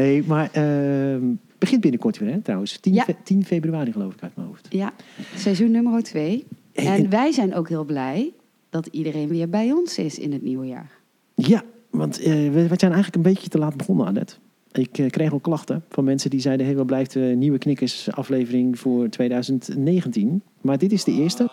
[0.00, 1.24] nee, maar ehm
[1.58, 2.78] begint binnenkort weer, hè, trouwens.
[2.78, 3.04] 10, Ja.
[3.04, 4.66] fe- 10 februari geloof ik uit mijn hoofd.
[4.70, 4.92] Ja,
[5.36, 6.44] seizoen nummer twee.
[6.72, 8.32] En- En wij zijn ook heel blij
[8.70, 10.90] dat iedereen weer bij ons is in het nieuwe jaar.
[11.34, 14.34] Ja, want eh, we, we zijn eigenlijk een beetje te laat begonnen, Annette.
[14.72, 16.66] Ik eh, kreeg al klachten van mensen die zeiden...
[16.66, 20.42] Hey, wat blijft de nieuwe Knikkers aflevering voor 2019?
[20.60, 21.48] Maar dit is de eerste.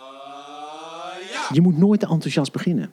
[1.53, 2.91] Je moet nooit te enthousiast beginnen.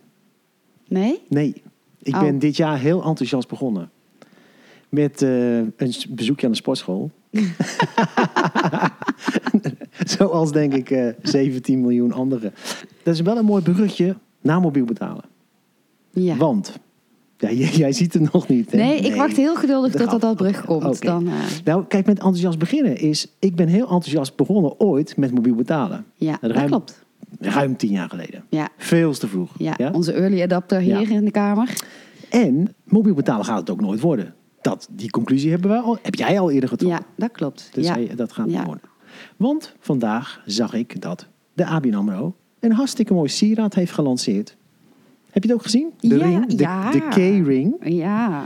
[0.88, 1.20] Nee?
[1.28, 1.54] Nee,
[2.02, 2.20] ik Oh.
[2.20, 3.90] ben dit jaar heel enthousiast begonnen.
[4.94, 7.10] Met eh, een bezoekje aan de sportschool.
[10.04, 12.52] Zoals denk ik eh 17 miljoen anderen.
[13.02, 15.24] Dat is wel een mooi bruggetje naar mobiel betalen.
[16.10, 16.36] Ja.
[16.36, 16.78] Want,
[17.38, 18.70] ja, jij, jij ziet het nog niet.
[18.72, 18.76] hè?
[18.78, 21.02] Nee, ik wacht heel geduldig Dat tot dat dat brug komt.
[21.02, 21.32] Dan, eh,
[21.64, 23.26] Nou, kijk, met enthousiast beginnen is...
[23.38, 26.04] Ik ben heel enthousiast begonnen ooit met mobiel betalen.
[26.14, 27.02] ja, dat Ruim- klopt.
[27.40, 28.44] Ruim tien jaar geleden.
[28.48, 29.50] Ja, Veel te vroeg.
[29.58, 29.90] ja, Ja?
[29.90, 31.16] onze early adapter hier Ja.
[31.16, 31.68] in de kamer.
[32.30, 34.34] En mobiel betalen gaat het ook nooit worden.
[34.64, 37.00] Dat, die conclusie hebben we al, heb jij al eerder getrokken.
[37.00, 37.68] Ja, dat klopt.
[37.72, 37.92] Dus ja.
[37.92, 38.64] hey, dat gaat niet Ja.
[38.64, 38.82] worden.
[39.36, 44.56] Want vandaag zag ik dat de ABN AMRO een hartstikke mooi sieraad heeft gelanceerd.
[45.30, 45.92] Heb je het ook gezien?
[46.00, 46.90] De Ja, ring, de, ja.
[46.90, 47.74] de K-ring.
[47.80, 48.44] ja.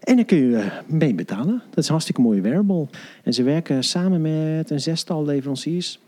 [0.00, 1.62] En daar kun je eh, mee betalen.
[1.68, 2.86] Dat is een hartstikke mooie wearable.
[3.22, 5.98] En ze werken samen met een zestal leveranciers.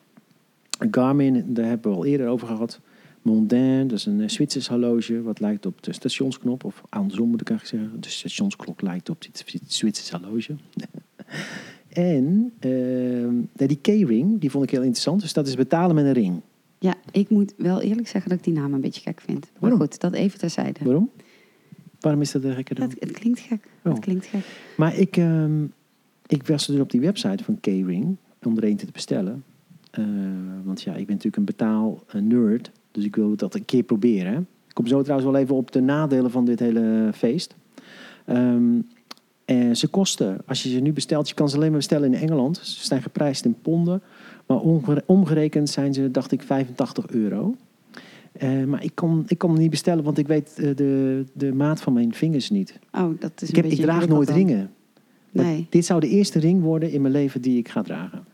[0.91, 2.81] Garmin, daar hebben we al eerder over gehad.
[3.27, 5.23] Mondin, dat is een eh, Zwitsers horloge.
[5.23, 6.65] Wat lijkt op de stationsknop.
[6.65, 8.01] Of andersom moet ik eigenlijk zeggen.
[8.01, 10.57] De stationsklok lijkt op dit dit Zwitsers horloge.
[11.89, 13.35] en ehm,
[13.69, 15.21] die K-ring, die vond ik heel interessant.
[15.21, 16.41] Dus dat is betalen met een ring.
[16.79, 19.41] ja, ik moet wel eerlijk zeggen dat ik die naam een beetje gek vind.
[19.41, 19.81] Maar Waarom?
[19.81, 20.85] goed, dat even terzijde.
[20.85, 21.11] Waarom?
[22.01, 22.89] Waarom is dat een gekke dan?
[22.89, 23.69] Het, het klinkt gek.
[23.85, 23.93] Oh.
[23.93, 24.45] Het klinkt gek.
[24.77, 25.65] Maar ik, ehm,
[26.27, 29.45] ik was dus op die website van K-Ring om er een te bestellen.
[29.91, 30.05] Eh,
[30.65, 32.71] want ja, ik ben natuurlijk een betaal eh, nerd.
[32.97, 34.33] Dus ik wil dat een keer proberen.
[34.33, 34.39] hè.
[34.39, 37.55] Ik kom zo trouwens wel even op de nadelen van dit hele feest.
[38.25, 38.65] Ehm,
[39.45, 42.21] en ze kosten, als je ze nu bestelt, je kan ze alleen maar bestellen in
[42.21, 42.57] Engeland.
[42.63, 44.03] Ze zijn geprijsd in ponden.
[44.47, 47.55] Maar omgere- omgerekend zijn ze, dacht ik, 85 euro.
[48.33, 51.53] Eh, maar ik kan, ik kan hem niet bestellen, want ik weet eh, de, de
[51.55, 52.79] maat van mijn vingers niet.
[52.93, 54.37] Oh, dat is een Ik, heb, ik beetje draag nooit dan.
[54.37, 54.71] ringen.
[55.31, 55.67] Nee.
[55.71, 58.25] dit zou de eerste ring worden in mijn leven die ik ga dragen.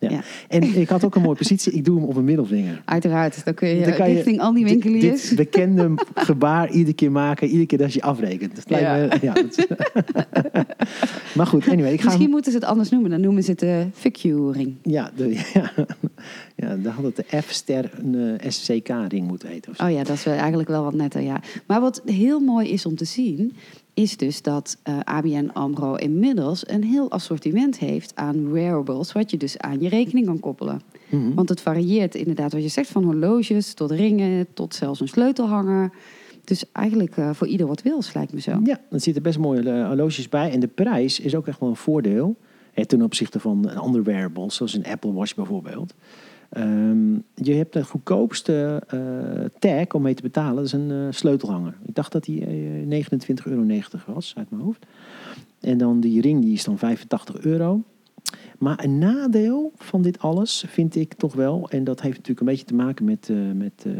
[0.00, 0.10] Ja.
[0.10, 0.20] Ja.
[0.48, 1.72] En ik had ook een mooie positie.
[1.72, 2.82] Ik doe hem op een middelvinger.
[2.84, 5.28] Uiteraard, dan kun je Dan kan je richting al die winkeliers.
[5.28, 7.46] Dit bekende gebaar iedere keer maken.
[7.46, 8.56] Iedere keer dat je afrekent.
[8.56, 8.96] Dat lijkt Ja.
[8.96, 9.66] me- ja, dat-
[11.36, 11.92] maar goed, anyway.
[11.92, 13.10] Ik ga Misschien hem- moeten ze het anders noemen.
[13.10, 14.74] Dan noemen ze het de fuck you ring.
[14.82, 15.72] ja, de, ja,
[16.56, 19.70] ja, dan had het de F-ster een eh, SCK-ring moeten heten.
[19.70, 19.84] Of zo.
[19.84, 21.40] Oh ja, dat is eigenlijk wel wat netter, ja.
[21.66, 23.52] Maar wat heel mooi is om te zien...
[23.98, 29.12] is dus dat eh, ABN AMRO inmiddels een heel assortiment heeft aan wearables...
[29.12, 30.80] wat je dus aan je rekening kan koppelen.
[31.08, 31.34] Mhm.
[31.34, 34.46] Want het varieert inderdaad, wat je zegt, van horloges tot ringen...
[34.54, 35.92] tot zelfs een sleutelhanger.
[36.44, 38.60] Dus eigenlijk eh, voor ieder wat wil, lijkt me zo.
[38.64, 40.50] Ja, er zitten best mooie eh, horloges bij.
[40.50, 42.36] En de prijs is ook echt wel een voordeel.
[42.72, 45.94] Hè, ten opzichte van andere wearables, zoals een Apple Watch bijvoorbeeld.
[46.48, 49.00] Ehm, je hebt de goedkoopste eh,
[49.58, 50.54] tag om mee te betalen.
[50.56, 51.74] Dat is een eh, sleutelhanger.
[51.86, 53.04] Ik dacht dat die eh
[53.38, 53.64] 29,90 euro
[54.06, 54.86] was, uit mijn hoofd.
[55.60, 57.82] En dan die ring, die is dan 85 euro.
[58.58, 61.68] Maar een nadeel van dit alles vind ik toch wel...
[61.70, 63.28] en dat heeft natuurlijk een beetje te maken met...
[63.30, 63.92] eh, met eh,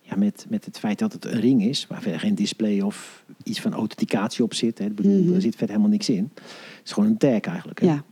[0.00, 3.24] ja, met, met het feit dat het een ring is, waar verder geen display of
[3.42, 4.78] iets van authenticatie op zit.
[4.78, 4.84] Hè.
[4.84, 5.34] Ik bedoel, Mhm.
[5.34, 6.30] Er zit verder helemaal niks in.
[6.34, 7.80] Het is gewoon een tag eigenlijk.
[7.80, 7.86] Hè.
[7.86, 8.04] Ja.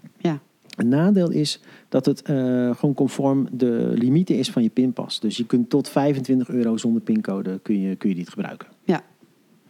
[0.76, 2.34] Een nadeel is dat het eh,
[2.76, 5.20] gewoon conform de limieten is van je pinpas.
[5.20, 8.68] Dus je kunt tot 25 euro zonder pincode kun je, kun je dit gebruiken.
[8.84, 9.02] ja.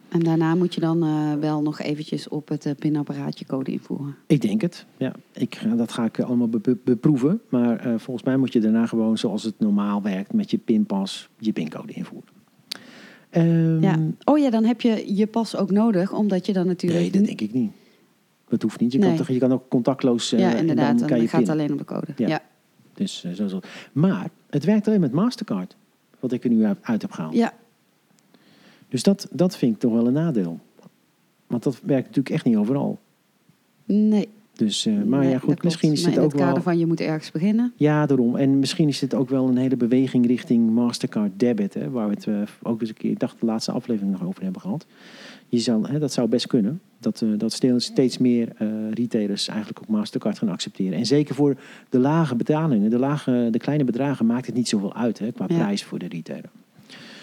[0.08, 4.14] En daarna moet je dan eh, wel nog eventjes op het eh, pinapparaatje code invoeren.
[4.26, 4.86] Ik denk het.
[4.96, 7.40] Ja, ik, dat ga ik allemaal be- be- beproeven.
[7.48, 11.52] Maar volgens mij moet je daarna gewoon zoals het normaal werkt met je pinpas je
[11.52, 12.28] pincode invoeren.
[13.30, 13.98] Ehm, Ja.
[14.24, 17.00] Oh ja, dan heb je je pas ook nodig, omdat je dan natuurlijk...
[17.00, 17.70] Nee, dat denk ik niet.
[18.48, 18.92] Dat hoeft niet.
[18.92, 19.08] Je, Nee.
[19.08, 20.32] kan, toch, je kan ook contactloos.
[20.32, 20.88] eh, ja, en inderdaad.
[20.88, 22.06] dan Dan, kan je gaat alleen op de code.
[22.16, 22.28] Ja.
[22.28, 22.42] Ja.
[22.94, 23.60] Dus, eh, zo, zo.
[23.92, 25.76] Maar het werkt alleen met Mastercard.
[26.20, 27.34] Wat ik er nu uit, heb gehaald.
[27.34, 27.52] Ja.
[28.88, 30.60] Dus dat, dat vind ik toch wel een nadeel.
[31.46, 32.98] Want dat werkt natuurlijk echt niet overal.
[33.84, 34.28] Nee.
[34.52, 36.62] Dus, eh, maar nee, ja, goed, misschien is Maar het in ook het kader wel...
[36.62, 37.72] van je moet ergens beginnen.
[37.76, 38.36] Ja, daarom.
[38.36, 41.74] En misschien is dit ook wel een hele beweging richting Mastercard debit.
[41.74, 44.24] Hè, waar we het eh, ook eens een keer, ik dacht de laatste aflevering nog
[44.24, 44.86] over hebben gehad.
[45.48, 46.80] Je zal, hè, dat zou best kunnen.
[46.98, 50.98] Dat, eh dat steeds- meer eh, retailers eigenlijk ook Mastercard gaan accepteren.
[50.98, 51.56] En zeker voor
[51.88, 55.44] de lage betalingen, de, lage, de kleine bedragen, maakt het niet zoveel uit hè, qua
[55.48, 55.56] Ja.
[55.56, 56.50] prijs voor de retailer.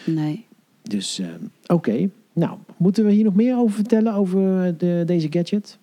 [0.06, 0.46] Nee.
[0.82, 1.28] Dus eh,
[1.68, 2.10] oké.
[2.34, 5.78] Nou, moeten we hier nog meer over vertellen over de, deze gadget?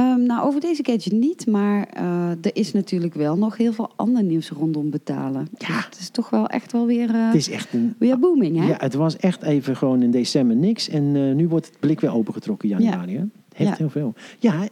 [0.00, 3.90] Ehm, nou, over deze gadget niet, maar eh, er is natuurlijk wel nog heel veel
[3.96, 5.48] ander nieuws rondom betalen.
[5.58, 5.66] Ja.
[5.66, 7.94] Dus het is toch wel echt wel weer, eh, Het is echt een.
[7.98, 8.66] weer booming, hè?
[8.66, 10.88] Ja, het was echt even gewoon in december niks.
[10.88, 13.16] En eh, nu wordt het blik weer opengetrokken januari.
[13.16, 13.24] Hè?
[13.54, 13.76] Heeft Ja.
[13.76, 14.14] heel veel.
[14.38, 14.68] Ja,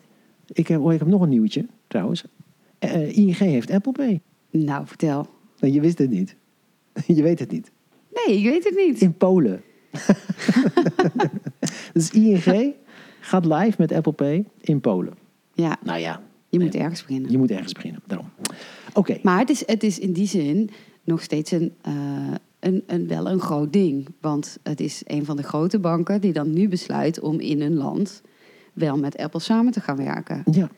[0.53, 2.25] ik heb, oh, ik heb nog een nieuwtje trouwens.
[3.11, 4.21] ING heeft Apple Pay.
[4.51, 5.27] Nou, vertel.
[5.57, 6.37] Je wist het niet.
[7.07, 7.71] Je weet het niet.
[8.27, 9.01] Nee, ik weet het niet.
[9.01, 9.61] In Polen.
[11.93, 12.73] dus ING
[13.21, 15.13] gaat live met Apple Pay in Polen.
[15.63, 17.31] Ja, Nou ja, je moet ergens beginnen.
[17.31, 18.01] je moet ergens beginnen.
[18.07, 18.29] Daarom.
[18.95, 19.19] Oké.
[19.23, 20.71] Maar het is, het is in die zin
[21.05, 21.93] nog steeds een, eh,
[22.61, 24.07] een, een, wel een groot ding.
[24.21, 27.75] Want het is een van de grote banken die dan nu besluit om in een
[27.75, 28.23] land
[28.73, 30.43] wel met Apple samen te gaan werken.
[30.51, 30.69] Ja,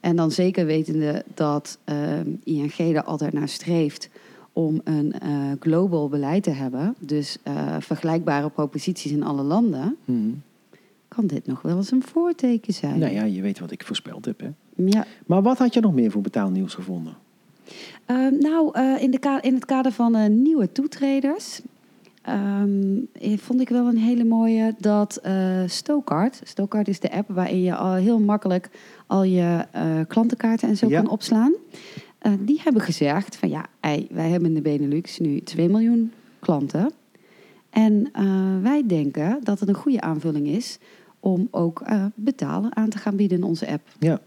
[0.00, 4.08] En dan zeker wetende dat ehm, ING er altijd naar streeft
[4.52, 6.94] om een eh, global beleid te hebben.
[6.98, 9.96] Dus eh, vergelijkbare proposities in alle landen.
[10.04, 10.28] Mhm.
[11.16, 12.98] Kan dit nog wel eens een voorteken zijn?
[12.98, 14.40] nou ja, je weet wat ik voorspeld heb.
[14.40, 14.48] Hè?
[14.84, 15.06] Ja.
[15.26, 17.14] Maar wat had je nog meer voor betaalnieuws gevonden?
[18.06, 21.60] Ehm, nou, eh, in, de ka- in het kader van eh, nieuwe toetreders
[22.22, 25.20] ehm, eh, vond ik wel een hele mooie dat
[25.66, 28.70] Stokart, Stokart is de app waarin je al heel makkelijk
[29.06, 29.66] al je
[30.08, 31.00] klantenkaarten en zo Ja.
[31.00, 31.52] kan opslaan.
[32.40, 36.90] Die hebben gezegd van ja, ei, wij hebben in de Benelux nu 2 miljoen klanten.
[37.70, 38.10] En
[38.62, 40.78] wij denken dat het een goede aanvulling is
[41.20, 43.88] om ook eh, betalen aan te gaan bieden in onze app.
[43.98, 44.20] Ja,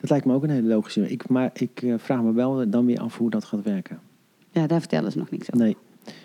[0.00, 1.10] dat lijkt me ook een hele logische.
[1.10, 4.00] Ik, maar ik eh, vraag me wel dan weer af hoe dat gaat werken.
[4.50, 5.66] Ja, daar vertellen ze nog niks over.
[5.66, 5.76] Nee.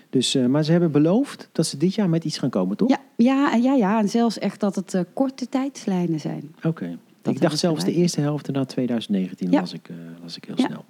[0.09, 2.89] Dus, eh, maar ze hebben beloofd dat ze dit jaar met iets gaan komen, toch?
[2.89, 6.55] Ja, ja, en ja, ja, en zelfs echt dat het korte tijdslijnen zijn.
[6.63, 6.97] Oké.
[7.23, 9.59] Ik dacht zelfs de eerste helft na 2019 Ja.
[9.59, 9.89] las, ik,
[10.21, 10.65] las ik heel Ja.
[10.65, 10.85] snel.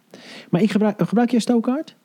[0.49, 1.95] Maar ik gebruik, gebruik jij Stokart?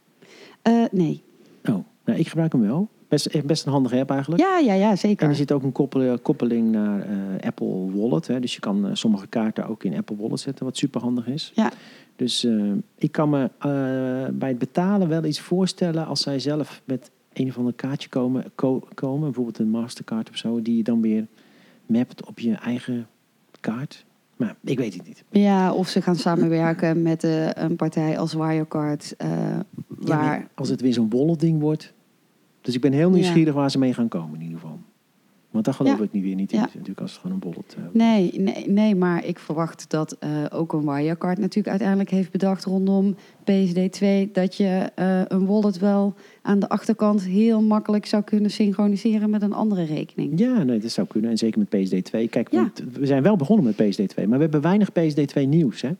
[0.90, 1.22] Nee.
[1.64, 1.74] Oh,
[2.04, 2.88] nou, ik gebruik hem wel.
[3.08, 4.42] Best, best een handige app eigenlijk.
[4.42, 5.28] Ja, ja, ja, En zeker.
[5.28, 8.26] er zit ook een koppel- koppeling naar eh, Apple Wallet.
[8.26, 8.40] Hè.
[8.40, 11.52] Dus je kan eh, sommige kaarten ook in Apple Wallet zetten, wat super handig is.
[11.54, 11.70] Ja.
[12.16, 16.82] Dus eh, ik kan me eh, bij het betalen wel iets voorstellen als zij zelf
[16.84, 20.82] met een of ander kaartje komen, ko- komen, bijvoorbeeld een Mastercard of zo, die je
[20.82, 21.26] dan weer
[21.86, 23.06] mapt op je eigen
[23.60, 24.04] kaart.
[24.36, 25.24] Maar ik weet het niet.
[25.30, 29.14] Ja, of ze gaan samenwerken met eh, een partij als Wirecard.
[29.16, 29.64] eh, Ja,
[30.04, 30.48] waar...
[30.54, 31.92] als het weer zo'n wallet ding wordt.
[32.68, 34.78] Dus ik ben heel nieuwsgierig waar ze mee gaan komen in ieder geval.
[35.50, 36.58] Want daar geloof ik niet weer niet in.
[36.58, 36.64] Ja.
[36.64, 37.76] Natuurlijk als het gewoon een wallet.
[37.78, 42.30] eh, Nee, nee, nee, maar ik verwacht dat eh, ook een Wirecard natuurlijk uiteindelijk heeft
[42.30, 48.22] bedacht rondom PSD2 dat je eh, een wallet wel aan de achterkant heel makkelijk zou
[48.22, 50.38] kunnen synchroniseren met een andere rekening.
[50.38, 51.30] Ja, nee, dat zou kunnen.
[51.30, 52.28] En zeker met PSD2.
[52.30, 52.60] Kijk, Ja.
[52.60, 54.14] want we zijn wel begonnen met PSD2.
[54.14, 55.90] Maar we hebben weinig PSD2 nieuws, hè?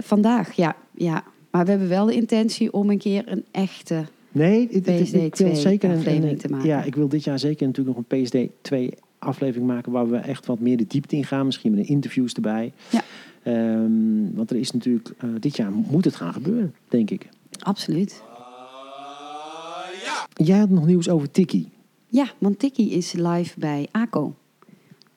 [0.00, 1.24] Vandaag, ja, ja.
[1.50, 5.36] Maar we hebben wel de intentie om een keer een echte Nee, het- het- ik
[5.36, 6.68] wil PSD2 zeker een aflevering te maken.
[6.68, 10.46] Ja, ik wil dit jaar zeker natuurlijk nog een PSD2 aflevering maken waar we echt
[10.46, 11.46] wat meer de diepte in gaan.
[11.46, 12.72] Misschien met interviews erbij.
[12.90, 13.02] Ja.
[13.42, 17.28] Ehm, want er is natuurlijk, eh, dit jaar moet het gaan gebeuren, denk ik.
[17.58, 18.22] Absoluut.
[20.34, 21.68] Jij had nog nieuws over Tiki.
[22.08, 24.34] Ja, want Tiki is live bij ACO.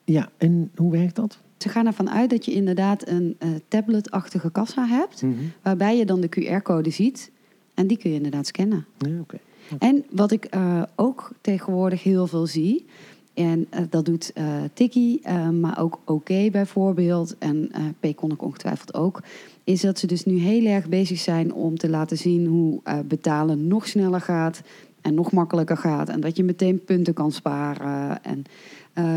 [0.04, 1.38] Ja, en hoe werkt dat?
[1.58, 5.22] Ze gaan ervan uit dat je inderdaad een eh, tabletachtige kassa hebt,
[5.62, 7.30] waarbij je dan de QR-code ziet
[7.76, 8.86] en die kun je inderdaad scannen.
[8.98, 9.38] Ja, oké.
[9.78, 12.86] En wat ik eh, ook tegenwoordig heel veel zie,
[13.34, 15.20] en eh, dat doet eh Tiki,
[15.60, 19.22] maar ook OK bijvoorbeeld, en eh Paycon ik ongetwijfeld ook,
[19.64, 23.66] is dat ze dus nu heel erg bezig zijn om te laten zien hoe betalen
[23.66, 24.62] nog sneller gaat
[25.00, 26.08] en nog makkelijker gaat.
[26.08, 28.24] En dat je meteen punten kan sparen.
[28.24, 28.44] En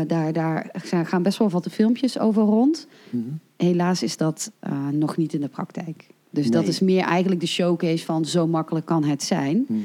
[0.06, 2.86] daar, daar gaan best wel wat filmpjes over rond.
[3.10, 3.22] Mhm.
[3.56, 4.52] Helaas is dat
[4.92, 6.06] nog niet in de praktijk.
[6.30, 9.64] Dus dat is meer eigenlijk de showcase van zo makkelijk kan het zijn.
[9.68, 9.80] Mhm.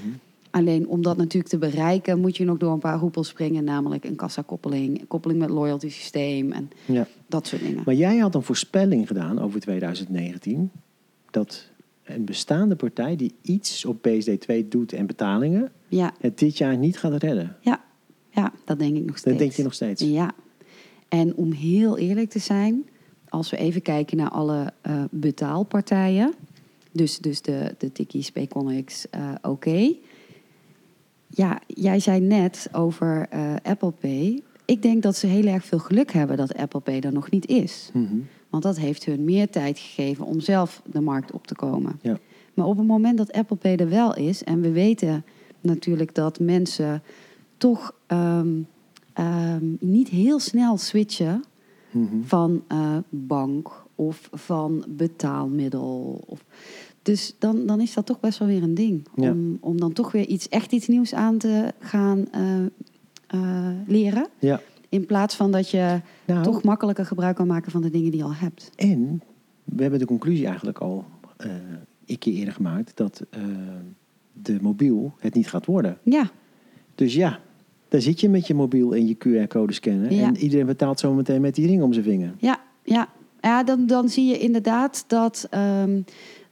[0.49, 3.63] Alleen om dat natuurlijk te bereiken, moet je nog door een paar hoepels springen.
[3.63, 7.07] Namelijk een kassakoppeling, koppeling met loyalty systeem en Ja.
[7.27, 7.81] dat soort dingen.
[7.85, 10.71] Maar jij had een voorspelling gedaan over 2019.
[11.31, 11.67] Dat
[12.03, 16.97] een bestaande partij die iets op PSD2 doet en betalingen, Ja, het dit jaar niet
[16.97, 17.55] gaat redden.
[17.61, 17.83] ja,
[18.29, 19.37] ja, dat denk ik nog steeds.
[19.37, 20.01] Dat denk je nog steeds.
[20.01, 20.33] Ja.
[21.09, 22.85] En om heel eerlijk te zijn,
[23.35, 26.33] als we even kijken naar alle eh, betaalpartijen.
[26.91, 29.93] Dus, dus de, de Tikkies, Payconics, eh oké.
[31.27, 34.41] Ja, jij zei net over eh, Apple Pay.
[34.65, 37.45] Ik denk dat ze heel erg veel geluk hebben dat Apple Pay er nog niet
[37.45, 37.89] is.
[37.93, 38.15] Mhm.
[38.49, 41.99] Want dat heeft hun meer tijd gegeven om zelf de markt op te komen.
[42.01, 42.19] Ja.
[42.53, 45.25] Maar op het moment dat Apple Pay er wel is, en we weten
[45.61, 47.03] natuurlijk dat mensen
[47.57, 48.61] toch ehm,
[49.13, 51.43] ehm, niet heel snel switchen
[51.95, 52.21] Mhm.
[52.21, 56.23] van eh, bank of van betaalmiddel.
[56.25, 56.45] Of,
[57.01, 59.07] dus dan, dan is dat toch best wel weer een ding.
[59.15, 59.31] Ja.
[59.31, 62.65] Om, om dan toch weer iets, echt iets nieuws aan te gaan eh,
[63.27, 64.27] eh, leren.
[64.39, 64.61] Ja.
[64.89, 68.19] In plaats van dat je Nou, toch makkelijker gebruik kan maken van de dingen die
[68.19, 68.71] je al hebt.
[68.75, 69.21] En
[69.63, 71.05] we hebben de conclusie eigenlijk al
[71.37, 71.51] eh
[72.05, 73.25] een keer eerder gemaakt dat
[74.33, 75.97] de mobiel het niet gaat worden.
[76.03, 76.31] Ja,
[76.95, 77.39] Dus ja,
[77.95, 80.15] daar zit je met je mobiel en je QR-code scannen.
[80.15, 80.27] Ja.
[80.27, 82.33] En iedereen betaalt zo meteen met die ring om zijn vinger.
[82.37, 83.09] ja, ja.
[83.41, 86.01] ja dan, dan zie je inderdaad dat ehm,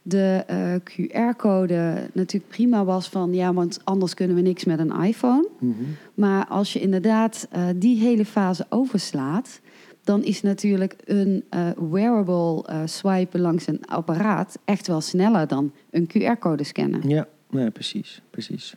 [0.02, 3.34] de eh, QR-code natuurlijk prima was van...
[3.34, 5.48] ja, want anders kunnen we niks met een iPhone.
[5.58, 5.72] Mhm.
[6.14, 9.60] Maar als je inderdaad eh, die hele fase overslaat...
[10.04, 14.58] dan is natuurlijk een eh, wearable swipen langs een apparaat...
[14.64, 17.08] echt wel sneller dan een QR-code scannen.
[17.08, 18.74] Ja, ja, precies, precies.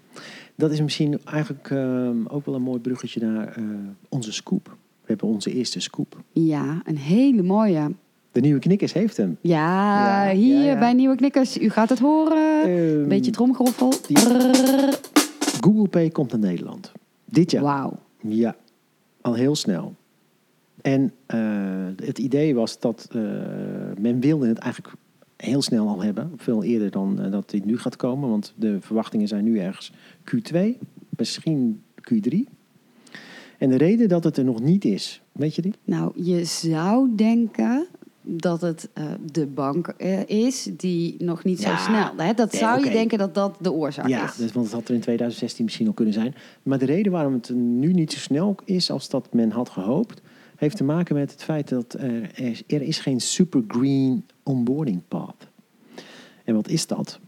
[0.57, 3.63] Dat is misschien eigenlijk ehm, ook wel een mooi bruggetje naar eh,
[4.09, 4.65] onze scoop.
[5.01, 6.23] We hebben onze eerste scoop.
[6.31, 7.91] Ja, een hele mooie.
[8.31, 9.37] De nieuwe Knikkers heeft hem.
[9.41, 10.79] Ja, Ja, hier ja, ja.
[10.79, 11.57] bij Nieuwe Knikkers.
[11.57, 12.63] U gaat het horen.
[12.63, 13.93] Ehm, Beetje tromgeroffel.
[15.61, 16.91] Google Pay komt naar Nederland.
[17.25, 17.63] Dit jaar.
[17.63, 17.93] Wauw.
[18.21, 18.55] Ja,
[19.21, 19.95] al heel snel.
[20.81, 21.39] En eh,
[22.05, 23.21] het idee was dat eh,
[23.99, 24.93] men wilde het eigenlijk
[25.37, 26.31] heel snel al hebben.
[26.37, 28.29] Veel eerder dan eh, dat dit nu gaat komen.
[28.29, 29.91] Want de verwachtingen zijn nu ergens
[30.35, 30.57] Q2,
[31.09, 31.81] misschien
[32.13, 32.37] Q3.
[33.57, 35.73] En de reden dat het er nog niet is, weet je die?
[35.83, 37.87] Nou, je zou denken
[38.21, 41.77] dat het eh, de bank eh, is die nog niet zo Ja.
[41.77, 42.25] snel...
[42.27, 42.33] Hè?
[42.33, 44.35] Dat Nee, zou je denken dat dat de oorzaak Ja, is.
[44.35, 46.35] dus, want het had er in 2016 misschien al kunnen zijn.
[46.63, 50.21] Maar de reden waarom het nu niet zo snel is als dat men had gehoopt,
[50.55, 52.31] heeft te maken met het feit dat er,
[52.67, 55.47] er is geen super green onboarding path.
[56.43, 57.19] En wat is dat?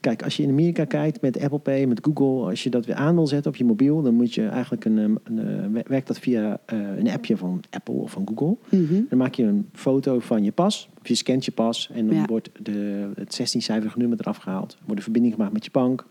[0.00, 2.94] Kijk, als je in Amerika kijkt met Apple Pay, met Google, als je dat weer
[2.94, 6.06] aan wil zetten op je mobiel, dan moet je eigenlijk een, een, een- eh, werkt
[6.06, 8.56] dat via eh, een appje van Apple of van Google.
[8.80, 9.00] Mhm.
[9.08, 12.16] Dan maak je een foto van je pas, of je scant je pas en dan
[12.16, 12.24] Ja.
[12.26, 14.76] wordt de, het 16-cijferige nummer eraf gehaald.
[14.80, 16.06] Wordt een verbinding gemaakt met je bank.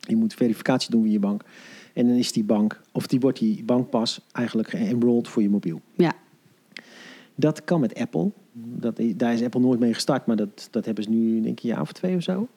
[0.00, 1.42] Je moet verificatie doen via je bank.
[1.92, 5.80] En dan is die bank, of die wordt die bankpas eigenlijk enrolled voor je mobiel.
[5.96, 6.12] Ja,
[7.34, 8.30] Dat kan met Apple.
[8.56, 11.64] Dat, daar is Apple nooit mee gestart, maar dat, dat hebben ze nu denk ik
[11.64, 12.48] een jaar of twee of zo.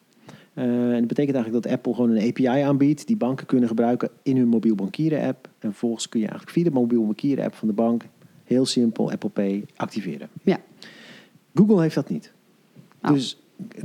[0.54, 4.10] Eh, en dat betekent eigenlijk dat Apple gewoon een API aanbiedt die banken kunnen gebruiken
[4.24, 5.50] in hun mobiel bankieren app.
[5.60, 8.04] En vervolgens kun je eigenlijk via de mobiel bankieren app van de bank
[8.44, 10.30] heel simpel Apple Pay activeren.
[10.44, 10.60] ja.
[11.54, 12.32] Google heeft dat niet.
[13.04, 13.12] Oh.
[13.12, 13.39] Dus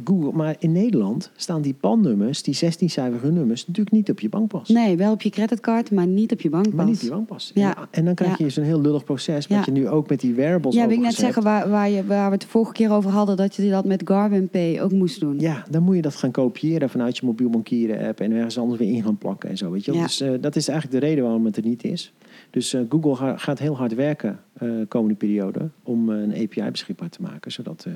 [0.05, 4.69] Google, maar in Nederland staan die pannummers, die 16-cijferige nummers, natuurlijk niet op je bankpas.
[4.69, 6.75] Nee, wel op je creditcard, maar niet op je bankpas.
[6.75, 7.51] Maar niet op je bankpas.
[7.55, 7.77] Ja.
[7.77, 8.51] En, en dan krijg je Ja.
[8.51, 9.63] zo'n heel lullig proces, wat Ja.
[9.67, 12.27] je nu ook met die wearables Ja, wil ik net zeggen, waar, waar, je, waar
[12.27, 13.37] we het de vorige keer over hadden...
[13.37, 15.39] dat je dat met Garmin Pay ook moest doen.
[15.39, 18.79] Ja, dan moet je dat gaan kopiëren vanuit je mobiel bankieren app en ergens anders
[18.81, 19.71] weer in gaan plakken en zo.
[19.71, 19.93] Weet je.
[19.93, 20.03] Ja.
[20.03, 22.13] Dus eh, dat is eigenlijk de reden waarom het er niet is.
[22.51, 27.09] Dus eh, Google ga- gaat heel hard werken eh komende periode om een API beschikbaar
[27.09, 27.87] te maken, zodat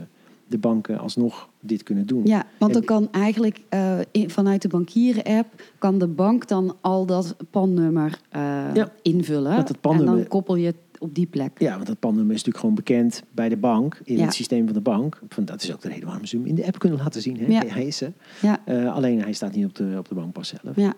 [0.46, 2.20] de banken alsnog dit kunnen doen.
[2.24, 5.62] Ja, want dan kan eigenlijk eh, in- vanuit de bankieren-app...
[5.78, 8.40] kan de bank dan al dat pannummer eh,
[8.74, 9.56] Ja, invullen.
[9.56, 11.50] dat het En dan koppel je het op die plek.
[11.60, 14.24] Ja, want dat pannummer is natuurlijk gewoon bekend bij de bank, in Ja.
[14.24, 15.20] het systeem van de bank.
[15.28, 17.36] Van, dat is ook de reden waarom ze hem in de app kunnen laten zien.
[17.38, 17.46] Hè?
[17.46, 17.62] Ja.
[17.66, 18.12] Hij is er.
[18.42, 20.76] Ja, Eh, alleen hij staat niet op de, op de bankpas zelf.
[20.76, 20.94] ja.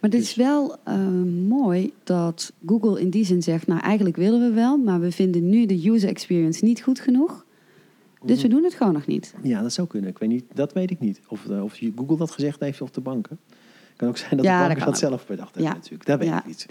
[0.00, 0.76] Maar het is Dus- wel
[1.48, 3.66] mooi dat Google in die zin zegt...
[3.66, 7.44] nou, eigenlijk willen we wel, maar we vinden nu de user experience niet goed genoeg.
[8.24, 8.56] Dus we Mhm.
[8.56, 9.34] doen het gewoon nog niet.
[9.42, 10.10] Ja, dat zou kunnen.
[10.10, 11.20] Ik weet niet, dat weet ik niet.
[11.28, 13.38] Of, eh, of Google dat gezegd heeft of de banken.
[13.96, 15.76] kan ook zijn dat Ja, de banken dat, zelf bedacht hebben Ja.
[15.76, 16.06] natuurlijk.
[16.06, 16.38] Dat weet Ja.
[16.38, 16.66] ik niet.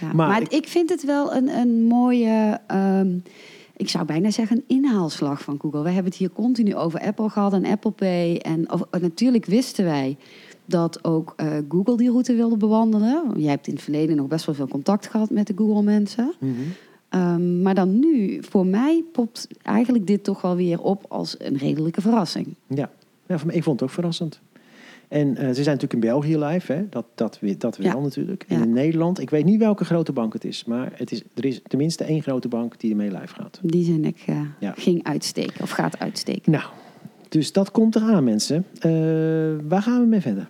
[0.00, 3.18] Ja, Maar maar ik- ik, vind het wel een, een mooie, ehm,
[3.76, 5.82] ik zou bijna zeggen, een inhaalslag van Google.
[5.82, 8.36] We hebben het hier continu over Apple gehad en Apple Pay.
[8.36, 10.16] En of, natuurlijk wisten wij
[10.64, 13.32] dat ook eh, Google die route wilde bewandelen.
[13.36, 16.32] Jij hebt in het verleden nog best wel veel contact gehad met de Google-mensen.
[16.38, 16.52] Mhm.
[17.10, 21.56] Ehm, maar dan nu, voor mij popt eigenlijk dit toch wel weer op als een
[21.56, 22.46] redelijke verrassing.
[22.66, 22.90] Ja.
[23.26, 24.40] ja, voor mij, ik vond het ook verrassend.
[25.08, 26.88] En eh, ze zijn natuurlijk in België live, hè?
[26.90, 27.98] dat, dat, dat wel Ja.
[27.98, 28.44] natuurlijk.
[28.48, 28.62] En Ja.
[28.64, 31.60] in Nederland, ik weet niet welke grote bank het is, maar het is, er is
[31.68, 33.58] tenminste één grote bank die ermee live gaat.
[33.62, 34.72] Die zin ik eh, Ja.
[34.76, 36.52] ging uitsteken of gaat uitsteken.
[36.52, 36.64] Nou,
[37.28, 38.64] dus dat komt eraan mensen.
[38.78, 38.90] Eh,
[39.68, 40.48] waar gaan we mee verder?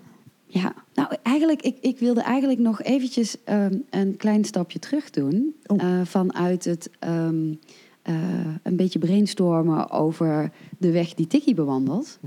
[0.52, 5.54] Ja, nou eigenlijk, ik, ik wilde eigenlijk nog eventjes ehm, een klein stapje terug doen.
[5.66, 5.82] Oh.
[5.82, 7.54] Eh, vanuit het ehm,
[8.02, 8.14] eh,
[8.62, 12.18] een beetje brainstormen over de weg die Tikkie bewandelt.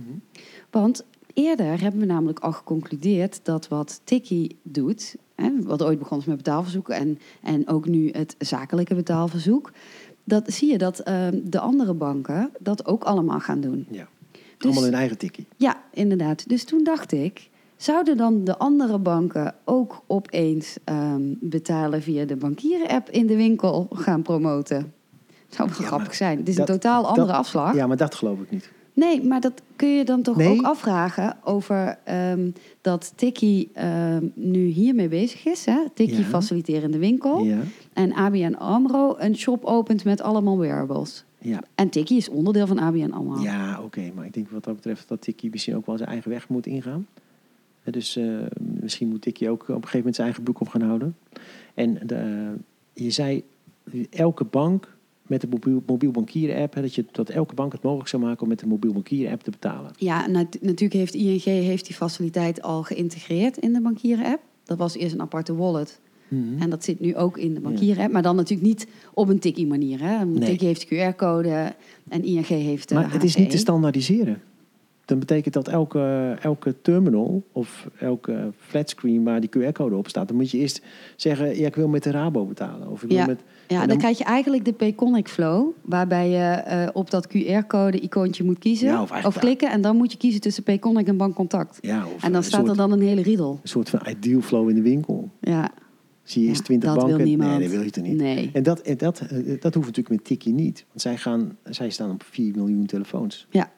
[0.69, 6.21] Want eerder hebben we namelijk al geconcludeerd dat wat Tikkie doet, hè, wat ooit begon
[6.25, 9.71] met betaalverzoek en, en ook nu het zakelijke betaalverzoek,
[10.23, 13.85] dat zie je dat ehm, de andere banken dat ook allemaal gaan doen.
[13.89, 14.07] Ja.
[14.31, 15.47] Dus- Allemaal hun eigen tikkie.
[15.57, 16.49] Ja, inderdaad.
[16.49, 17.49] Dus toen dacht ik,
[17.83, 23.87] zouden dan de andere banken ook opeens ehm, betalen via de bankieren-app in de winkel
[23.93, 24.93] gaan promoten?
[25.47, 26.37] Zou wel Ja, grappig zijn.
[26.37, 27.75] Het is dat- een totaal andere dat- afslag.
[27.75, 28.71] Ja, maar dat geloof ik niet.
[28.95, 30.49] Nee, maar dat kun je dan toch Nee.
[30.57, 32.49] ook afvragen over ehm,
[32.81, 35.65] dat Tikkie ehm, nu hiermee bezig is.
[35.65, 35.77] Hè?
[35.93, 36.23] Tikkie Ja.
[36.23, 37.43] faciliterende winkel.
[37.43, 37.57] Ja,
[37.93, 41.23] En ABN AMRO een shop opent met allemaal wearables.
[41.37, 41.59] ja.
[41.75, 43.41] En Tikkie is onderdeel van ABN AMRO.
[43.41, 44.11] ja oké.
[44.15, 46.65] Maar ik denk wat dat betreft dat Tikkie misschien ook wel zijn eigen weg moet
[46.65, 47.07] ingaan.
[47.91, 48.25] Dus eh,
[48.59, 51.15] misschien moet Tikkie ook op een gegeven moment zijn eigen broek op gaan houden.
[51.73, 52.53] En de,
[52.93, 53.43] je zei,
[54.09, 54.95] elke bank
[55.27, 56.73] met de mobiel, mobiel bankieren app...
[56.73, 59.31] Hè, dat, je, dat elke bank het mogelijk zou maken om met de mobiel bankieren
[59.31, 59.91] app te betalen.
[59.97, 64.41] Ja, nat- natuurlijk heeft ING heeft die faciliteit al geïntegreerd in de bankieren-app.
[64.63, 65.99] Dat was eerst een aparte wallet.
[66.27, 66.61] Mhm.
[66.61, 68.11] En dat zit nu ook in de bankieren-app.
[68.11, 69.99] Maar dan natuurlijk niet op een Tikkie-manier.
[69.99, 70.21] Hè?
[70.21, 70.49] Een Nee.
[70.49, 71.73] Tikkie heeft QR-code
[72.09, 74.41] en ING heeft Maar het is niet te standaardiseren.
[75.05, 80.37] Dan betekent dat elke, elke terminal of elke flatscreen waar die QR-code op staat, dan
[80.37, 80.81] moet je eerst
[81.15, 82.89] zeggen: ja, ik wil met de Rabo betalen.
[82.89, 83.25] Of ik wil Ja.
[83.25, 83.39] met.
[83.67, 88.43] Ja, dan, dan- krijg je eigenlijk de Payconic Flow, waarbij je eh, op dat QR-code-icoontje
[88.43, 89.71] moet kiezen Ja, of klikken.
[89.71, 91.77] En dan moet je kiezen tussen Payconic en bankcontact.
[91.81, 93.51] Ja, of En dan een staat soort, er dan een hele riedel.
[93.61, 95.29] een soort van ideal flow in de winkel.
[95.39, 95.71] Ja,
[96.23, 97.25] Zie je eerst Ja, 20 dat wil banken.
[97.27, 97.51] niemand.
[97.51, 98.15] Nee, dat wil je toch niet.
[98.17, 98.49] nee.
[98.53, 99.29] En dat, en dat, eh,
[99.61, 100.85] dat hoeft natuurlijk met Tiki niet.
[100.87, 103.47] Want zij, gaan, zij staan op 4 miljoen telefoons.
[103.49, 103.71] Ja.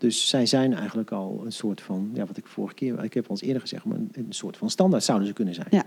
[0.00, 3.24] Dus zij zijn eigenlijk al een soort van, ja, wat ik vorige keer, ik heb
[3.24, 5.66] al eens eerder gezegd, maar een, een soort van standaard zouden ze kunnen zijn.
[5.70, 5.84] Ja.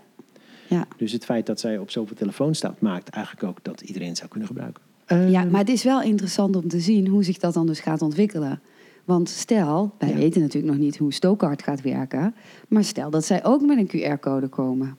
[0.69, 0.87] Ja.
[0.97, 4.17] Dus het feit dat zij op zoveel telefoons staat, maakt eigenlijk ook dat iedereen het
[4.17, 4.83] zou kunnen gebruiken.
[5.31, 8.01] Ja, maar het is wel interessant om te zien hoe zich dat dan dus gaat
[8.01, 8.61] ontwikkelen.
[9.05, 10.15] Want stel, wij Ja.
[10.15, 12.35] weten natuurlijk nog niet hoe Stokart gaat werken.
[12.67, 14.97] Maar stel dat zij ook met een QR-code komen.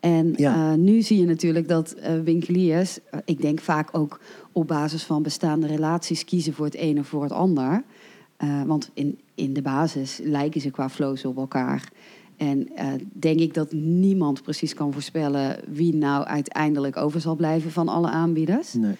[0.00, 0.70] En Ja.
[0.72, 4.20] eh, nu zie je natuurlijk dat eh, winkeliers, eh, ik denk vaak ook
[4.52, 7.82] op basis van bestaande relaties, kiezen voor het een of voor het ander.
[8.36, 11.88] Eh, want in, in de basis lijken ze qua flows op elkaar.
[12.36, 17.70] En eh, denk ik dat niemand precies kan voorspellen wie nou uiteindelijk over zal blijven
[17.70, 18.74] van alle aanbieders.
[18.74, 18.94] Nee,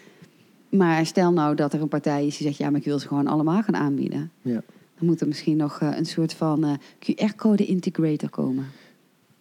[0.69, 3.09] Maar stel nou dat er een partij is die zegt: ja, maar ik wil ze
[3.09, 4.31] gewoon allemaal gaan aanbieden.
[4.43, 4.62] ja.
[4.99, 8.66] Dan moet er misschien nog eh, een soort van QR-code integrator komen.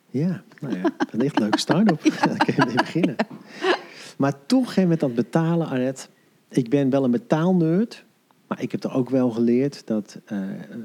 [0.10, 2.02] Ja, nou ja, is echt een leuke start-up.
[2.26, 3.16] Daar kun je mee beginnen.
[4.18, 6.10] Maar toch, met dat betalen, Aret.
[6.50, 8.06] Ik ben wel een betaalnerd.
[8.48, 10.38] Maar ik heb er ook wel geleerd dat eh,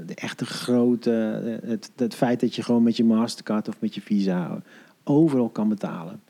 [0.07, 1.41] de echte grote...
[1.63, 4.63] eh, het, het feit dat je gewoon met je Mastercard of met je Visa
[5.05, 6.21] overal kan betalen.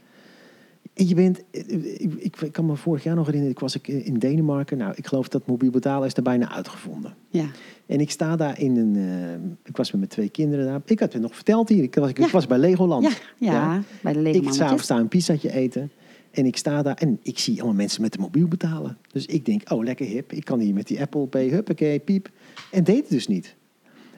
[0.95, 1.43] En je bent...
[1.51, 4.79] Ik, ik, ik kan me vorig jaar nog herinneren, ik was ik in Denemarken.
[4.79, 7.14] Nou, ik geloof dat mobiel betalen is er bijna uitgevonden.
[7.29, 7.47] Ja,
[7.87, 8.97] En ik sta daar in een...
[8.97, 10.81] eh, ik was met mijn twee kinderen daar.
[10.85, 11.83] Ik had het nog verteld hier.
[11.83, 12.31] Ik was, ik Ja.
[12.31, 13.03] was bij Legoland.
[13.05, 13.83] ja, ja, Ja.
[14.03, 15.90] bij de Ik Lego s'avonds daar een pizzatje eten.
[16.31, 18.99] En ik sta daar en ik zie allemaal mensen met de mobiel betalen.
[19.12, 20.33] Dus ik denk, oh, lekker hip.
[20.33, 22.31] Ik kan hier met die Apple Pay, huppakee, piep.
[22.71, 23.59] En deed het dus niet.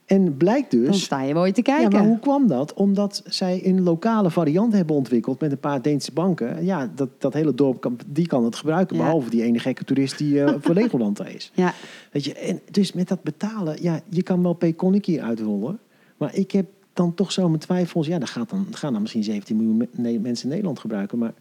[0.07, 1.03] En blijkt Dan dus...
[1.03, 1.93] sta je mooi te Ja, kijken.
[1.93, 2.75] maar hoe kwam dat?
[2.75, 6.65] Omdat zij een lokale variant hebben ontwikkeld met een paar Deense banken.
[6.65, 8.97] Ja, dat, dat hele dorp kan, die kan het gebruiken.
[8.97, 9.03] Ja.
[9.03, 11.51] Behalve die ene gekke toerist die eh, voor Legoland daar is.
[11.55, 11.75] Ja,
[12.13, 15.79] Weet je, en dus met dat betalen, ja, je kan wel Payconic hier uitrollen.
[16.17, 18.07] Maar ik heb dan toch zo mijn twijfels.
[18.07, 19.89] Ja, dan gaat dan, gaan dan misschien 17 miljoen
[20.23, 21.19] mensen in Nederland gebruiken.
[21.19, 21.33] Maar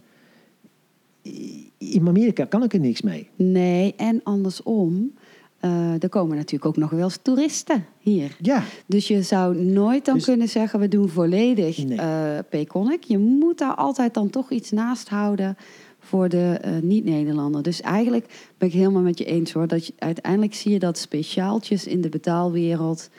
[1.77, 3.29] in Amerika kan ik er niks mee.
[3.35, 5.11] nee, en andersom.
[5.59, 8.35] eh, er komen natuurlijk ook nog wel eens toeristen hier.
[8.39, 11.97] Ja, Dus je zou nooit dan Dus- kunnen zeggen, we doen volledig Nee.
[11.97, 13.03] eh Payconic.
[13.03, 15.57] Je moet daar altijd dan toch iets naast houden
[15.99, 17.61] voor de eh, niet-Nederlander.
[17.63, 19.67] Dus eigenlijk ben ik helemaal met je eens hoor.
[19.67, 23.09] Dat je, uiteindelijk zie je dat speciaaltjes in de betaalwereld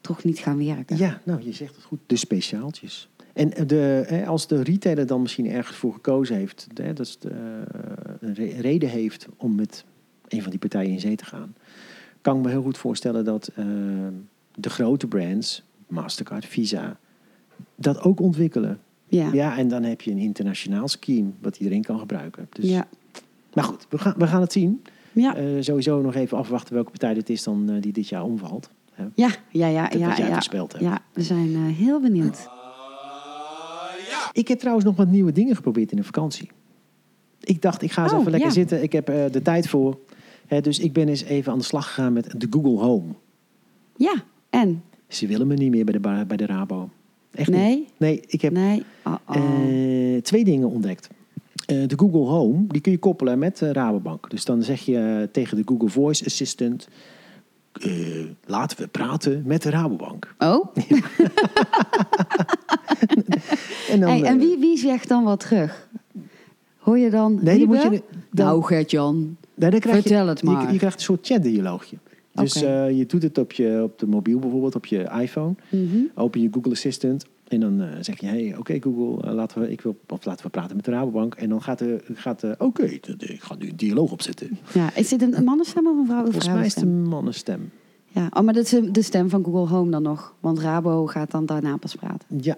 [0.00, 0.96] toch niet gaan werken.
[0.96, 1.98] ja, nou, je zegt het goed.
[2.06, 3.08] De speciaaltjes.
[3.32, 7.18] En de, hè, als de retailer dan misschien ergens voor gekozen heeft, hè, dat is
[7.18, 7.62] de,
[8.20, 9.84] eh, reden heeft om met
[10.28, 11.54] een van die partijen in zee te gaan,
[12.20, 13.64] kan ik me heel goed voorstellen dat eh,
[14.54, 16.98] de grote brands, Mastercard, Visa,
[17.74, 18.80] dat ook ontwikkelen.
[19.06, 19.32] Ja.
[19.32, 22.48] Ja, en dan heb je een internationaal scheme wat iedereen kan gebruiken.
[22.50, 22.88] Dus, ja.
[23.54, 24.82] Maar goed, we gaan, we gaan het zien.
[25.12, 25.36] Ja.
[25.36, 28.70] Eh, sowieso nog even afwachten welke partij dit is dan die dit jaar omvalt.
[28.92, 30.32] Hè, ja, ja, ja, dat ja, ja.
[30.32, 30.84] voorspeld hebt.
[30.84, 32.48] Ja, we zijn heel benieuwd.
[34.32, 36.50] Ik heb trouwens nog wat nieuwe dingen geprobeerd in de vakantie.
[37.40, 38.54] Ik dacht, ik ga eens Oh, even lekker ja.
[38.54, 38.82] zitten.
[38.82, 39.98] Ik heb eh, de tijd voor.
[40.46, 43.12] Hè, dus ik ben eens even aan de slag gegaan met de Google Home.
[43.96, 44.14] Ja,
[44.50, 44.82] en?
[45.08, 46.88] Ze willen me niet meer bij de, bij de Rabo.
[47.30, 47.58] Echt niet.
[47.58, 47.86] Nee?
[47.96, 48.82] Nee, ik heb Nee?
[49.04, 49.36] Oh, oh.
[49.36, 51.08] eh, twee dingen ontdekt.
[51.66, 54.30] Eh, de Google Home, die kun je koppelen met de Rabobank.
[54.30, 56.88] Dus dan zeg je tegen de Google Voice Assistant...
[57.80, 57.90] eh,
[58.46, 60.34] laten we praten met de Rabobank.
[60.38, 60.66] oh?
[63.90, 65.88] En, dan, Hey, en eh, wie, wie zegt dan wat terug?
[66.78, 68.02] Hoor je dan Nee, dan moet je...
[68.30, 69.36] Dan, Nou, Gert-Jan.
[69.54, 70.72] nee, dan krijg je, vertel het je- maar.
[70.72, 71.96] Je, krijgt een soort chatdialoogje.
[72.32, 75.54] Dus eh, je doet het op, je, op de mobiel bijvoorbeeld, op je iPhone.
[75.68, 75.96] Mhm.
[76.14, 77.24] Open je Google Assistant.
[77.50, 80.44] En dan eh, zeg je, hey, oké Google, eh, laten, we, ik wil, of laten
[80.44, 81.34] we praten met de Rabobank.
[81.34, 84.58] En dan gaat de, gaat de oké, ik ga nu een dialoog opzetten.
[84.72, 86.22] Ja, is dit een mannenstem of een vrouw?
[86.22, 87.70] Volgens mij is het een mannenstem.
[88.06, 90.34] Ja, oh, maar dat is de stem van Google Home dan nog.
[90.40, 92.26] Want Rabo gaat dan daarna pas praten.
[92.40, 92.56] Ja.